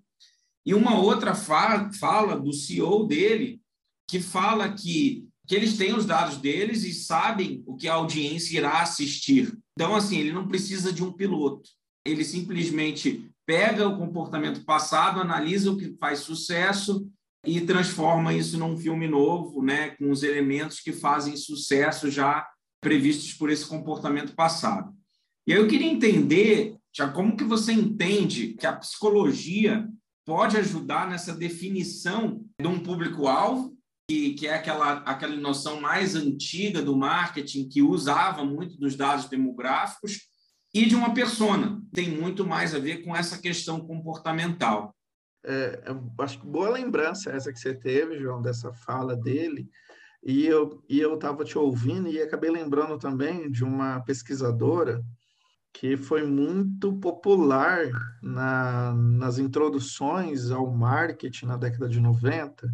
E 0.65 0.73
uma 0.73 0.97
outra 0.97 1.35
fa 1.35 1.91
fala 1.99 2.39
do 2.39 2.53
CEO 2.53 3.05
dele, 3.05 3.61
que 4.07 4.19
fala 4.19 4.71
que, 4.71 5.27
que 5.47 5.55
eles 5.55 5.77
têm 5.77 5.93
os 5.93 6.05
dados 6.05 6.37
deles 6.37 6.83
e 6.83 6.93
sabem 6.93 7.63
o 7.65 7.75
que 7.75 7.87
a 7.87 7.95
audiência 7.95 8.57
irá 8.57 8.81
assistir. 8.81 9.57
Então, 9.77 9.95
assim, 9.95 10.17
ele 10.19 10.31
não 10.31 10.47
precisa 10.47 10.91
de 10.91 11.03
um 11.03 11.11
piloto. 11.11 11.69
Ele 12.05 12.23
simplesmente 12.23 13.29
pega 13.45 13.87
o 13.87 13.97
comportamento 13.97 14.63
passado, 14.63 15.19
analisa 15.19 15.71
o 15.71 15.77
que 15.77 15.95
faz 15.99 16.19
sucesso 16.19 17.07
e 17.45 17.59
transforma 17.61 18.33
isso 18.33 18.57
num 18.57 18.77
filme 18.77 19.07
novo, 19.07 19.61
né, 19.61 19.89
com 19.91 20.09
os 20.11 20.23
elementos 20.23 20.79
que 20.79 20.93
fazem 20.93 21.35
sucesso 21.35 22.09
já 22.09 22.47
previstos 22.79 23.33
por 23.33 23.49
esse 23.49 23.65
comportamento 23.65 24.33
passado. 24.33 24.93
E 25.45 25.53
aí 25.53 25.59
eu 25.59 25.67
queria 25.67 25.91
entender, 25.91 26.75
já 26.95 27.09
como 27.09 27.35
que 27.35 27.43
você 27.43 27.73
entende 27.73 28.53
que 28.53 28.65
a 28.65 28.73
psicologia 28.73 29.89
pode 30.25 30.57
ajudar 30.57 31.09
nessa 31.09 31.33
definição 31.33 32.45
de 32.59 32.67
um 32.67 32.79
público-alvo 32.79 33.73
que, 34.07 34.33
que 34.33 34.47
é 34.47 34.55
aquela, 34.55 34.95
aquela 34.99 35.35
noção 35.35 35.79
mais 35.79 36.15
antiga 36.15 36.81
do 36.81 36.95
marketing, 36.95 37.69
que 37.69 37.81
usava 37.81 38.43
muito 38.43 38.77
dos 38.77 38.95
dados 38.95 39.29
demográficos, 39.29 40.19
e 40.73 40.85
de 40.85 40.95
uma 40.95 41.13
persona. 41.13 41.81
Tem 41.93 42.09
muito 42.09 42.45
mais 42.45 42.73
a 42.73 42.79
ver 42.79 43.03
com 43.03 43.15
essa 43.15 43.37
questão 43.37 43.79
comportamental. 43.79 44.93
É, 45.45 45.83
acho 46.19 46.39
que 46.39 46.47
boa 46.47 46.69
lembrança 46.69 47.31
essa 47.31 47.51
que 47.51 47.59
você 47.59 47.73
teve, 47.73 48.19
João, 48.19 48.41
dessa 48.41 48.73
fala 48.73 49.15
dele. 49.15 49.69
E 50.25 50.45
eu 50.45 50.81
e 50.89 50.99
eu 50.99 51.15
estava 51.15 51.43
te 51.43 51.57
ouvindo 51.57 52.07
e 52.07 52.21
acabei 52.21 52.49
lembrando 52.49 52.97
também 52.97 53.51
de 53.51 53.63
uma 53.63 53.99
pesquisadora 54.01 55.03
que 55.73 55.97
foi 55.97 56.25
muito 56.25 56.93
popular 56.99 57.89
na, 58.21 58.93
nas 58.93 59.39
introduções 59.39 60.51
ao 60.51 60.71
marketing 60.71 61.47
na 61.47 61.57
década 61.57 61.89
de 61.89 61.99
90, 61.99 62.71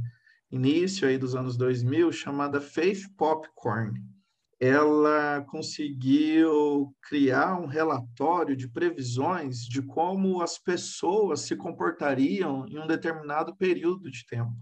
início 0.51 1.07
aí 1.07 1.17
dos 1.17 1.33
anos 1.33 1.55
2000, 1.55 2.11
chamada 2.11 2.59
Faith 2.59 3.07
Popcorn. 3.17 3.97
Ela 4.59 5.45
conseguiu 5.47 6.93
criar 7.01 7.57
um 7.57 7.65
relatório 7.65 8.57
de 8.57 8.67
previsões 8.67 9.59
de 9.59 9.81
como 9.81 10.41
as 10.41 10.59
pessoas 10.59 11.41
se 11.41 11.55
comportariam 11.55 12.67
em 12.67 12.77
um 12.77 12.85
determinado 12.85 13.55
período 13.55 14.11
de 14.11 14.25
tempo. 14.25 14.53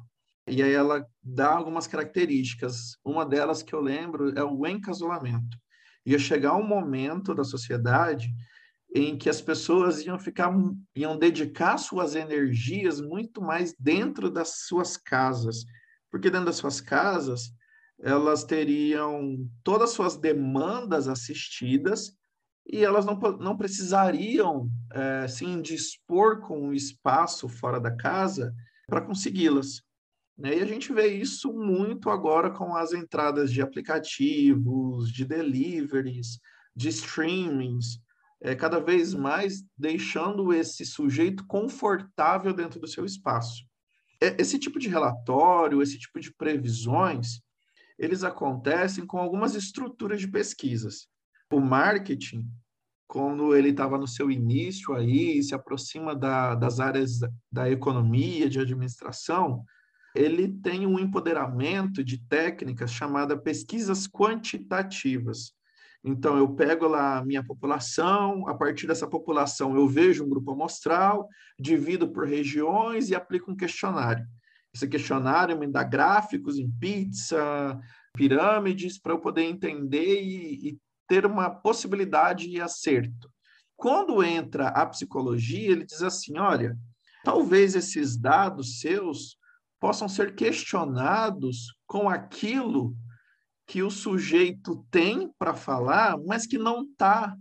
E 0.48 0.62
aí 0.62 0.72
ela 0.72 1.06
dá 1.24 1.50
algumas 1.50 1.88
características. 1.88 2.98
Uma 3.04 3.26
delas 3.26 3.64
que 3.64 3.74
eu 3.74 3.82
lembro 3.82 4.38
é 4.38 4.44
o 4.44 4.66
encasulamento. 4.68 5.58
Ia 6.08 6.18
chegar 6.18 6.56
um 6.56 6.66
momento 6.66 7.36
da 7.36 7.44
sociedade 7.44 8.34
em 8.96 9.18
que 9.18 9.30
as 9.30 9.42
pessoas 9.42 10.06
iam 10.06 10.18
ficar 10.18 10.50
iam 10.96 11.20
dedicar 11.20 11.78
suas 11.78 12.16
energias 12.16 13.02
muito 13.02 13.42
mais 13.42 13.76
dentro 13.78 14.32
das 14.32 14.66
suas 14.66 14.96
casas 14.96 15.66
porque 16.10 16.30
dentro 16.30 16.46
das 16.46 16.56
suas 16.56 16.80
casas 16.80 17.52
elas 18.00 18.46
teriam 18.46 19.46
todas 19.62 19.90
as 19.90 19.96
suas 19.96 20.16
demandas 20.16 21.10
assistidas 21.10 22.16
e 22.66 22.86
elas 22.86 23.06
não, 23.06 23.20
não 23.40 23.58
precisariam 23.58 24.70
é, 24.94 25.28
se 25.28 25.44
indispor 25.44 26.40
com 26.40 26.70
o 26.70 26.74
espaço 26.74 27.50
fora 27.50 27.80
da 27.82 27.96
casa 27.96 28.54
para 28.88 29.02
consegui-las. 29.02 29.82
Né? 30.38 30.58
E 30.58 30.62
a 30.62 30.66
gente 30.66 30.94
vê 30.94 31.08
isso 31.08 31.52
muito 31.52 32.10
agora 32.10 32.52
com 32.52 32.76
as 32.76 32.94
entradas 32.94 33.52
de 33.52 33.62
aplicativos, 33.62 35.12
de 35.12 35.26
deliveries, 35.26 36.40
de 36.76 36.90
streamings, 36.90 38.00
é, 38.40 38.54
cada 38.54 38.80
vez 38.80 39.14
mais 39.14 39.64
deixando 39.76 40.54
esse 40.54 40.86
sujeito 40.86 41.46
confortável 41.48 42.54
dentro 42.54 42.80
do 42.80 42.88
seu 42.88 43.04
espaço. 43.04 43.66
É, 44.22 44.40
esse 44.40 44.60
tipo 44.60 44.78
de 44.78 44.88
relatório, 44.88 45.82
esse 45.82 45.98
tipo 45.98 46.20
de 46.20 46.32
previsões, 46.34 47.42
eles 47.98 48.24
acontecem 48.24 49.06
com 49.06 49.18
algumas 49.18 49.56
estruturas 49.56 50.20
de 50.20 50.28
pesquisas. 50.28 51.08
O 51.52 51.60
marketing, 51.60 52.48
quando 53.08 53.56
ele 53.56 53.70
estava 53.70 53.98
no 53.98 54.08
seu 54.08 54.30
início 54.30 54.94
aí, 54.94 55.42
se 55.42 55.56
aproxima 55.56 56.16
da, 56.16 56.54
das 56.54 56.80
áreas 56.80 57.20
da 57.52 57.70
economia, 57.70 58.50
de 58.50 58.60
administração, 58.60 59.64
ele 60.16 60.48
tem 60.48 60.86
um 60.86 61.00
empoderamento 61.00 62.04
de 62.04 62.18
técnicas 62.18 62.92
chamada 62.92 63.38
pesquisas 63.38 64.08
quantitativas. 64.08 65.54
Então, 66.04 66.38
eu 66.38 66.48
pego 66.54 66.88
lá 66.88 67.18
a 67.18 67.26
minha 67.26 67.44
população, 67.44 68.48
a 68.48 68.56
partir 68.56 68.88
dessa 68.88 69.08
população 69.08 69.76
eu 69.76 69.88
vejo 69.88 70.24
um 70.24 70.30
grupo 70.30 70.52
amostral, 70.52 71.28
divido 71.60 72.08
por 72.08 72.28
regiões 72.28 73.10
e 73.10 73.16
aplico 73.16 73.52
um 73.52 73.56
questionário. 73.56 74.26
Esse 74.74 74.88
questionário 74.88 75.58
me 75.58 75.68
dá 75.68 75.84
gráficos 75.84 76.58
em 76.58 76.70
pizza, 76.70 77.80
pirâmides, 78.14 79.00
para 79.00 79.14
eu 79.14 79.20
poder 79.20 79.44
entender 79.44 80.22
e, 80.22 80.70
e 80.70 80.78
ter 81.08 81.26
uma 81.26 81.50
possibilidade 81.50 82.50
de 82.50 82.62
acerto. 82.62 83.30
Quando 83.76 84.24
entra 84.24 84.70
a 84.70 84.86
psicologia, 84.86 85.72
ele 85.72 85.86
diz 85.86 86.02
assim: 86.02 86.38
olha, 86.38 86.78
talvez 87.24 87.76
esses 87.76 88.18
dados 88.18 88.80
seus 88.80 89.38
possam 89.80 90.08
ser 90.08 90.36
questionados 90.36 91.76
com 91.86 92.10
aquilo 92.10 92.96
que 93.66 93.84
o 93.84 93.92
sujeito 93.92 94.86
tem 94.90 95.30
para 95.38 95.54
falar, 95.54 96.18
mas 96.26 96.48
que 96.48 96.58
não 96.58 96.84
está 96.84 97.36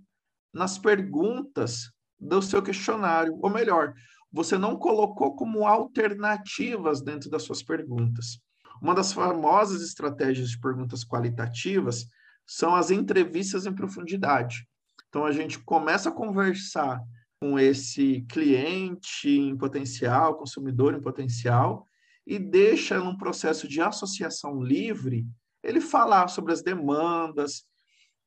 nas 0.52 0.76
perguntas 0.76 1.90
do 2.18 2.42
seu 2.42 2.62
questionário. 2.62 3.38
Ou 3.40 3.50
melhor, 3.50 3.94
você 4.32 4.58
não 4.58 4.76
colocou 4.76 5.36
como 5.36 5.66
alternativas 5.66 7.00
dentro 7.00 7.30
das 7.30 7.42
suas 7.44 7.62
perguntas. 7.62 8.38
Uma 8.82 8.94
das 8.94 9.12
famosas 9.12 9.82
estratégias 9.82 10.50
de 10.50 10.60
perguntas 10.60 11.04
qualitativas 11.04 12.06
são 12.46 12.74
as 12.74 12.90
entrevistas 12.90 13.66
em 13.66 13.74
profundidade. 13.74 14.66
Então, 15.08 15.24
a 15.24 15.32
gente 15.32 15.58
começa 15.60 16.08
a 16.08 16.12
conversar 16.12 17.00
com 17.40 17.58
esse 17.58 18.22
cliente 18.28 19.30
em 19.30 19.56
potencial, 19.56 20.36
consumidor 20.36 20.94
em 20.94 21.00
potencial, 21.00 21.86
e 22.26 22.38
deixa 22.38 22.98
num 22.98 23.16
processo 23.16 23.68
de 23.68 23.80
associação 23.80 24.60
livre 24.60 25.26
ele 25.62 25.80
falar 25.80 26.28
sobre 26.28 26.52
as 26.52 26.62
demandas, 26.62 27.64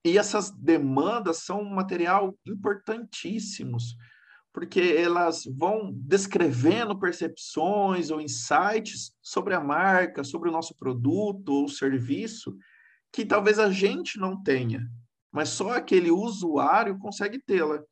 e 0.03 0.17
essas 0.17 0.49
demandas 0.51 1.37
são 1.43 1.61
um 1.61 1.69
material 1.69 2.35
importantíssimos, 2.45 3.95
porque 4.53 4.79
elas 4.79 5.43
vão 5.45 5.91
descrevendo 5.93 6.97
percepções 6.97 8.09
ou 8.09 8.21
insights 8.21 9.13
sobre 9.21 9.53
a 9.53 9.59
marca, 9.59 10.23
sobre 10.23 10.49
o 10.49 10.51
nosso 10.51 10.75
produto 10.75 11.49
ou 11.49 11.67
serviço, 11.67 12.57
que 13.11 13.25
talvez 13.25 13.59
a 13.59 13.69
gente 13.69 14.19
não 14.19 14.41
tenha, 14.41 14.89
mas 15.31 15.49
só 15.49 15.73
aquele 15.73 16.11
usuário 16.11 16.97
consegue 16.97 17.39
tê-la. 17.39 17.83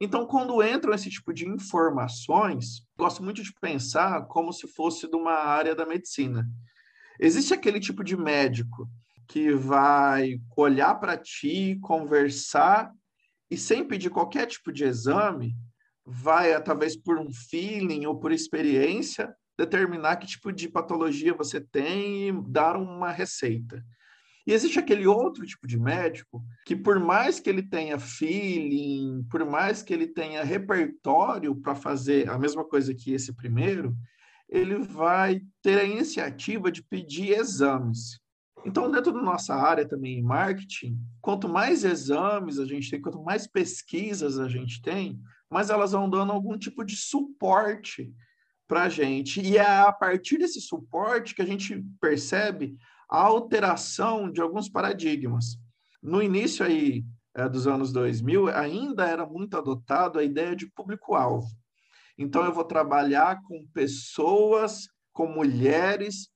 Então, 0.00 0.26
quando 0.26 0.62
entram 0.62 0.92
esse 0.92 1.08
tipo 1.08 1.32
de 1.32 1.48
informações, 1.48 2.86
gosto 2.98 3.22
muito 3.22 3.42
de 3.42 3.52
pensar 3.60 4.26
como 4.26 4.52
se 4.52 4.68
fosse 4.68 5.08
de 5.08 5.16
uma 5.16 5.32
área 5.32 5.74
da 5.74 5.86
medicina. 5.86 6.46
Existe 7.18 7.54
aquele 7.54 7.80
tipo 7.80 8.04
de 8.04 8.16
médico 8.16 8.88
que 9.26 9.54
vai 9.54 10.38
olhar 10.56 10.94
para 10.96 11.16
ti, 11.16 11.78
conversar 11.80 12.92
e 13.50 13.56
sem 13.56 13.86
pedir 13.86 14.10
qualquer 14.10 14.46
tipo 14.46 14.70
de 14.70 14.84
exame, 14.84 15.56
vai, 16.04 16.60
talvez 16.62 16.96
por 16.96 17.18
um 17.18 17.32
feeling 17.32 18.06
ou 18.06 18.18
por 18.18 18.32
experiência, 18.32 19.34
determinar 19.58 20.16
que 20.16 20.26
tipo 20.26 20.52
de 20.52 20.68
patologia 20.68 21.32
você 21.32 21.60
tem 21.60 22.28
e 22.28 22.32
dar 22.48 22.76
uma 22.76 23.10
receita. 23.10 23.82
E 24.46 24.52
existe 24.52 24.78
aquele 24.78 25.06
outro 25.06 25.44
tipo 25.44 25.66
de 25.66 25.78
médico 25.78 26.44
que, 26.64 26.76
por 26.76 27.00
mais 27.00 27.40
que 27.40 27.50
ele 27.50 27.62
tenha 27.62 27.98
feeling, 27.98 29.26
por 29.28 29.44
mais 29.44 29.82
que 29.82 29.92
ele 29.92 30.06
tenha 30.06 30.44
repertório 30.44 31.54
para 31.56 31.74
fazer 31.74 32.28
a 32.30 32.38
mesma 32.38 32.64
coisa 32.64 32.94
que 32.94 33.12
esse 33.12 33.34
primeiro, 33.34 33.96
ele 34.48 34.76
vai 34.78 35.40
ter 35.60 35.80
a 35.80 35.84
iniciativa 35.84 36.70
de 36.70 36.82
pedir 36.82 37.30
exames. 37.30 38.20
Então, 38.64 38.90
dentro 38.90 39.12
da 39.12 39.20
nossa 39.20 39.54
área 39.54 39.86
também 39.86 40.18
em 40.18 40.22
marketing, 40.22 40.98
quanto 41.20 41.48
mais 41.48 41.84
exames 41.84 42.58
a 42.58 42.64
gente 42.64 42.90
tem, 42.90 43.00
quanto 43.00 43.22
mais 43.22 43.46
pesquisas 43.46 44.38
a 44.38 44.48
gente 44.48 44.80
tem, 44.80 45.20
mais 45.50 45.70
elas 45.70 45.92
vão 45.92 46.08
dando 46.08 46.32
algum 46.32 46.56
tipo 46.56 46.84
de 46.84 46.96
suporte 46.96 48.12
para 48.68 48.84
a 48.84 48.88
gente. 48.88 49.40
E 49.40 49.56
é 49.56 49.80
a 49.80 49.92
partir 49.92 50.38
desse 50.38 50.60
suporte 50.60 51.34
que 51.34 51.42
a 51.42 51.46
gente 51.46 51.84
percebe 52.00 52.76
a 53.08 53.22
alteração 53.22 54.30
de 54.30 54.40
alguns 54.40 54.68
paradigmas. 54.68 55.58
No 56.02 56.22
início 56.22 56.64
aí 56.64 57.04
é, 57.34 57.48
dos 57.48 57.66
anos 57.66 57.92
2000, 57.92 58.48
ainda 58.48 59.06
era 59.06 59.26
muito 59.26 59.56
adotado 59.56 60.18
a 60.18 60.24
ideia 60.24 60.56
de 60.56 60.66
público-alvo. 60.66 61.46
Então, 62.18 62.44
eu 62.44 62.52
vou 62.52 62.64
trabalhar 62.64 63.42
com 63.42 63.66
pessoas, 63.74 64.88
com 65.12 65.26
mulheres 65.26 66.30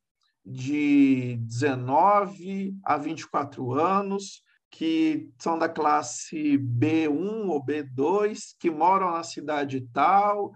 de 0.45 1.37
19 1.41 2.75
a 2.85 2.99
24 2.99 3.73
anos, 3.73 4.43
que 4.71 5.29
são 5.39 5.59
da 5.59 5.69
classe 5.69 6.59
B1 6.59 7.49
ou 7.49 7.65
B2, 7.65 8.55
que 8.59 8.71
moram 8.71 9.13
na 9.13 9.23
cidade 9.23 9.87
tal 9.93 10.53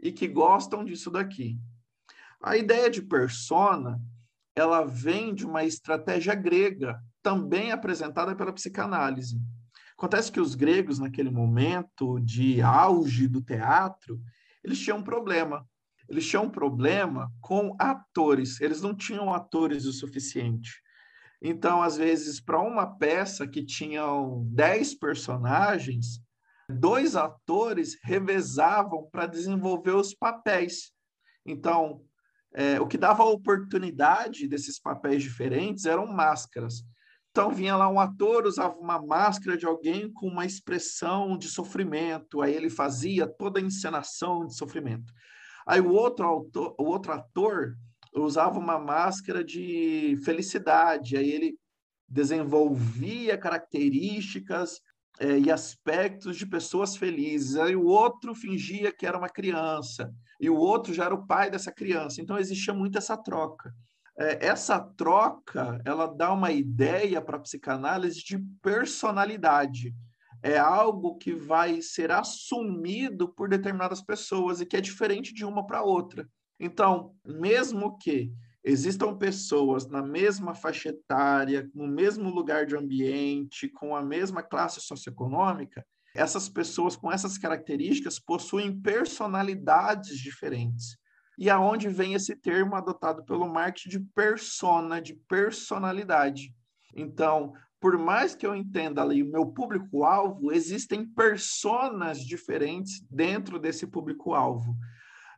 e 0.00 0.12
que 0.12 0.28
gostam 0.28 0.84
disso 0.84 1.10
daqui. 1.10 1.58
A 2.40 2.56
ideia 2.56 2.88
de 2.88 3.02
persona, 3.02 4.00
ela 4.58 4.84
vem 4.84 5.32
de 5.32 5.46
uma 5.46 5.64
estratégia 5.64 6.34
grega, 6.34 7.00
também 7.22 7.70
apresentada 7.70 8.34
pela 8.34 8.52
psicanálise. 8.52 9.40
Acontece 9.96 10.32
que 10.32 10.40
os 10.40 10.56
gregos, 10.56 10.98
naquele 10.98 11.30
momento 11.30 12.18
de 12.18 12.60
auge 12.60 13.28
do 13.28 13.40
teatro, 13.40 14.20
eles 14.64 14.80
tinham 14.80 14.98
um 14.98 15.02
problema. 15.02 15.64
Eles 16.08 16.26
tinham 16.26 16.46
um 16.46 16.50
problema 16.50 17.30
com 17.40 17.76
atores. 17.78 18.60
Eles 18.60 18.82
não 18.82 18.94
tinham 18.94 19.32
atores 19.32 19.84
o 19.84 19.92
suficiente. 19.92 20.82
Então, 21.40 21.80
às 21.80 21.96
vezes, 21.96 22.40
para 22.40 22.60
uma 22.60 22.98
peça 22.98 23.46
que 23.46 23.64
tinham 23.64 24.44
10 24.50 24.94
personagens, 24.94 26.20
dois 26.68 27.14
atores 27.14 27.96
revezavam 28.02 29.08
para 29.08 29.26
desenvolver 29.26 29.94
os 29.94 30.12
papéis. 30.14 30.90
Então, 31.46 32.02
é, 32.54 32.80
o 32.80 32.86
que 32.86 32.98
dava 32.98 33.24
oportunidade 33.24 34.48
desses 34.48 34.80
papéis 34.80 35.22
diferentes 35.22 35.84
eram 35.84 36.06
máscaras. 36.06 36.82
Então 37.30 37.50
vinha 37.50 37.76
lá 37.76 37.88
um 37.88 38.00
ator, 38.00 38.46
usava 38.46 38.76
uma 38.78 39.00
máscara 39.00 39.56
de 39.56 39.66
alguém 39.66 40.10
com 40.12 40.26
uma 40.26 40.46
expressão 40.46 41.36
de 41.36 41.48
sofrimento, 41.48 42.42
aí 42.42 42.54
ele 42.54 42.70
fazia 42.70 43.26
toda 43.26 43.60
a 43.60 43.62
encenação 43.62 44.46
de 44.46 44.56
sofrimento. 44.56 45.12
Aí 45.66 45.80
o 45.80 45.92
outro, 45.92 46.26
autor, 46.26 46.74
o 46.78 46.84
outro 46.84 47.12
ator 47.12 47.76
usava 48.14 48.58
uma 48.58 48.78
máscara 48.78 49.44
de 49.44 50.18
felicidade, 50.24 51.16
aí 51.16 51.30
ele 51.30 51.58
desenvolvia 52.08 53.36
características 53.36 54.80
é, 55.20 55.38
e 55.38 55.50
aspectos 55.50 56.36
de 56.36 56.46
pessoas 56.46 56.96
felizes. 56.96 57.56
Aí 57.56 57.74
o 57.76 57.86
outro 57.86 58.34
fingia 58.34 58.92
que 58.92 59.06
era 59.06 59.18
uma 59.18 59.28
criança, 59.28 60.12
e 60.40 60.48
o 60.48 60.56
outro 60.56 60.94
já 60.94 61.04
era 61.04 61.14
o 61.14 61.26
pai 61.26 61.50
dessa 61.50 61.72
criança. 61.72 62.20
Então 62.20 62.38
existia 62.38 62.72
muito 62.72 62.98
essa 62.98 63.16
troca 63.16 63.72
é, 64.18 64.46
essa 64.46 64.80
troca 64.80 65.80
ela 65.84 66.06
dá 66.06 66.32
uma 66.32 66.50
ideia 66.50 67.22
para 67.22 67.36
a 67.36 67.40
psicanálise 67.40 68.22
de 68.24 68.38
personalidade. 68.60 69.94
É 70.42 70.58
algo 70.58 71.16
que 71.16 71.32
vai 71.32 71.80
ser 71.80 72.10
assumido 72.10 73.28
por 73.28 73.48
determinadas 73.48 74.02
pessoas 74.02 74.60
e 74.60 74.66
que 74.66 74.76
é 74.76 74.80
diferente 74.80 75.32
de 75.32 75.44
uma 75.44 75.64
para 75.64 75.82
outra. 75.82 76.28
Então, 76.58 77.14
mesmo 77.24 77.96
que 77.98 78.32
existam 78.64 79.16
pessoas 79.16 79.86
na 79.88 80.02
mesma 80.02 80.54
faixa 80.54 80.90
etária, 80.90 81.70
no 81.74 81.86
mesmo 81.86 82.30
lugar 82.30 82.66
de 82.66 82.76
ambiente, 82.76 83.68
com 83.68 83.94
a 83.94 84.02
mesma 84.02 84.42
classe 84.42 84.80
socioeconômica, 84.80 85.84
essas 86.14 86.48
pessoas 86.48 86.96
com 86.96 87.12
essas 87.12 87.38
características 87.38 88.18
possuem 88.18 88.80
personalidades 88.80 90.18
diferentes 90.18 90.96
e 91.38 91.48
aonde 91.48 91.88
vem 91.88 92.14
esse 92.14 92.34
termo 92.34 92.74
adotado 92.74 93.24
pelo 93.24 93.48
marketing 93.48 93.88
de 93.88 94.00
persona, 94.12 95.00
de 95.00 95.14
personalidade. 95.14 96.52
Então, 96.96 97.52
por 97.80 97.96
mais 97.96 98.34
que 98.34 98.44
eu 98.44 98.56
entenda 98.56 99.00
ali 99.00 99.22
o 99.22 99.30
meu 99.30 99.46
público-alvo, 99.46 100.50
existem 100.50 101.06
personas 101.06 102.18
diferentes 102.20 103.00
dentro 103.08 103.60
desse 103.60 103.86
público-alvo. 103.86 104.76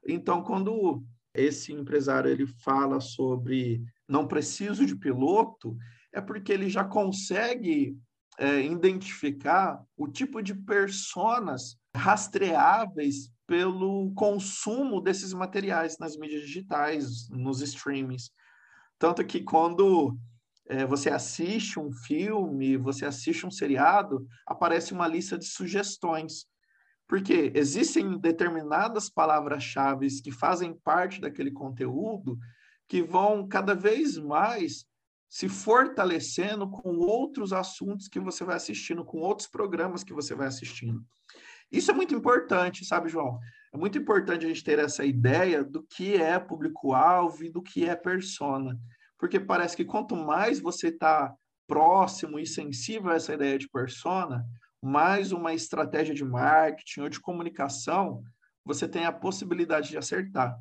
Então, 0.08 0.42
quando 0.42 1.04
esse 1.34 1.72
empresário 1.72 2.30
ele 2.30 2.46
fala 2.46 3.00
sobre 3.00 3.82
não 4.08 4.26
preciso 4.26 4.84
de 4.84 4.96
piloto, 4.96 5.76
é 6.12 6.20
porque 6.20 6.52
ele 6.52 6.68
já 6.68 6.84
consegue 6.84 7.96
é, 8.38 8.62
identificar 8.62 9.82
o 9.96 10.08
tipo 10.08 10.42
de 10.42 10.54
personas 10.54 11.76
rastreáveis 11.94 13.30
pelo 13.46 14.12
consumo 14.14 15.00
desses 15.00 15.32
materiais 15.32 15.98
nas 15.98 16.16
mídias 16.16 16.42
digitais, 16.42 17.28
nos 17.30 17.60
streamings. 17.60 18.30
Tanto 18.98 19.24
que 19.24 19.42
quando 19.42 20.16
é, 20.68 20.86
você 20.86 21.10
assiste 21.10 21.80
um 21.80 21.90
filme, 21.90 22.76
você 22.76 23.04
assiste 23.04 23.44
um 23.44 23.50
seriado, 23.50 24.26
aparece 24.46 24.92
uma 24.92 25.08
lista 25.08 25.36
de 25.36 25.46
sugestões. 25.46 26.46
Porque 27.10 27.50
existem 27.56 28.16
determinadas 28.18 29.10
palavras-chave 29.10 30.06
que 30.22 30.30
fazem 30.30 30.72
parte 30.72 31.20
daquele 31.20 31.50
conteúdo 31.50 32.38
que 32.86 33.02
vão 33.02 33.48
cada 33.48 33.74
vez 33.74 34.16
mais 34.16 34.86
se 35.28 35.48
fortalecendo 35.48 36.70
com 36.70 36.98
outros 36.98 37.52
assuntos 37.52 38.06
que 38.06 38.20
você 38.20 38.44
vai 38.44 38.54
assistindo, 38.54 39.04
com 39.04 39.18
outros 39.18 39.48
programas 39.48 40.04
que 40.04 40.12
você 40.12 40.36
vai 40.36 40.46
assistindo. 40.46 41.04
Isso 41.68 41.90
é 41.90 41.94
muito 41.94 42.14
importante, 42.14 42.84
sabe, 42.84 43.08
João? 43.08 43.40
É 43.74 43.76
muito 43.76 43.98
importante 43.98 44.44
a 44.44 44.48
gente 44.48 44.62
ter 44.62 44.78
essa 44.78 45.04
ideia 45.04 45.64
do 45.64 45.82
que 45.82 46.14
é 46.14 46.38
público-alvo 46.38 47.42
e 47.42 47.50
do 47.50 47.60
que 47.60 47.88
é 47.88 47.96
persona. 47.96 48.78
Porque 49.18 49.40
parece 49.40 49.76
que 49.76 49.84
quanto 49.84 50.14
mais 50.14 50.60
você 50.60 50.86
está 50.86 51.34
próximo 51.66 52.38
e 52.38 52.46
sensível 52.46 53.10
a 53.10 53.16
essa 53.16 53.34
ideia 53.34 53.58
de 53.58 53.68
persona, 53.68 54.46
mais 54.82 55.32
uma 55.32 55.52
estratégia 55.52 56.14
de 56.14 56.24
marketing 56.24 57.00
ou 57.00 57.08
de 57.08 57.20
comunicação 57.20 58.22
você 58.64 58.86
tem 58.86 59.04
a 59.04 59.12
possibilidade 59.12 59.90
de 59.90 59.98
acertar. 59.98 60.56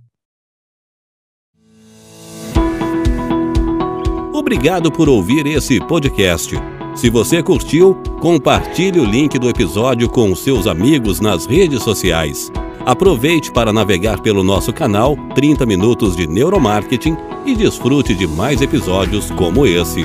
Obrigado 4.34 4.92
por 4.92 5.10
ouvir 5.10 5.46
esse 5.46 5.80
podcast. 5.86 6.56
Se 6.96 7.10
você 7.10 7.44
curtiu, 7.44 7.96
compartilhe 8.22 9.00
o 9.00 9.06
link 9.06 9.38
do 9.38 9.50
episódio 9.50 10.10
com 10.10 10.34
seus 10.36 10.66
amigos 10.66 11.20
nas 11.20 11.46
redes 11.46 11.84
sociais. 11.84 12.52
Aproveite 12.86 13.52
para 13.52 13.72
navegar 13.72 14.22
pelo 14.22 14.44
nosso 14.44 14.74
canal 14.74 15.16
30 15.36 15.66
Minutos 15.66 16.16
de 16.16 16.26
Neuromarketing 16.26 17.16
e 17.46 17.56
desfrute 17.56 18.16
de 18.16 18.26
mais 18.26 18.62
episódios 18.62 19.30
como 19.32 19.66
esse. 19.68 20.04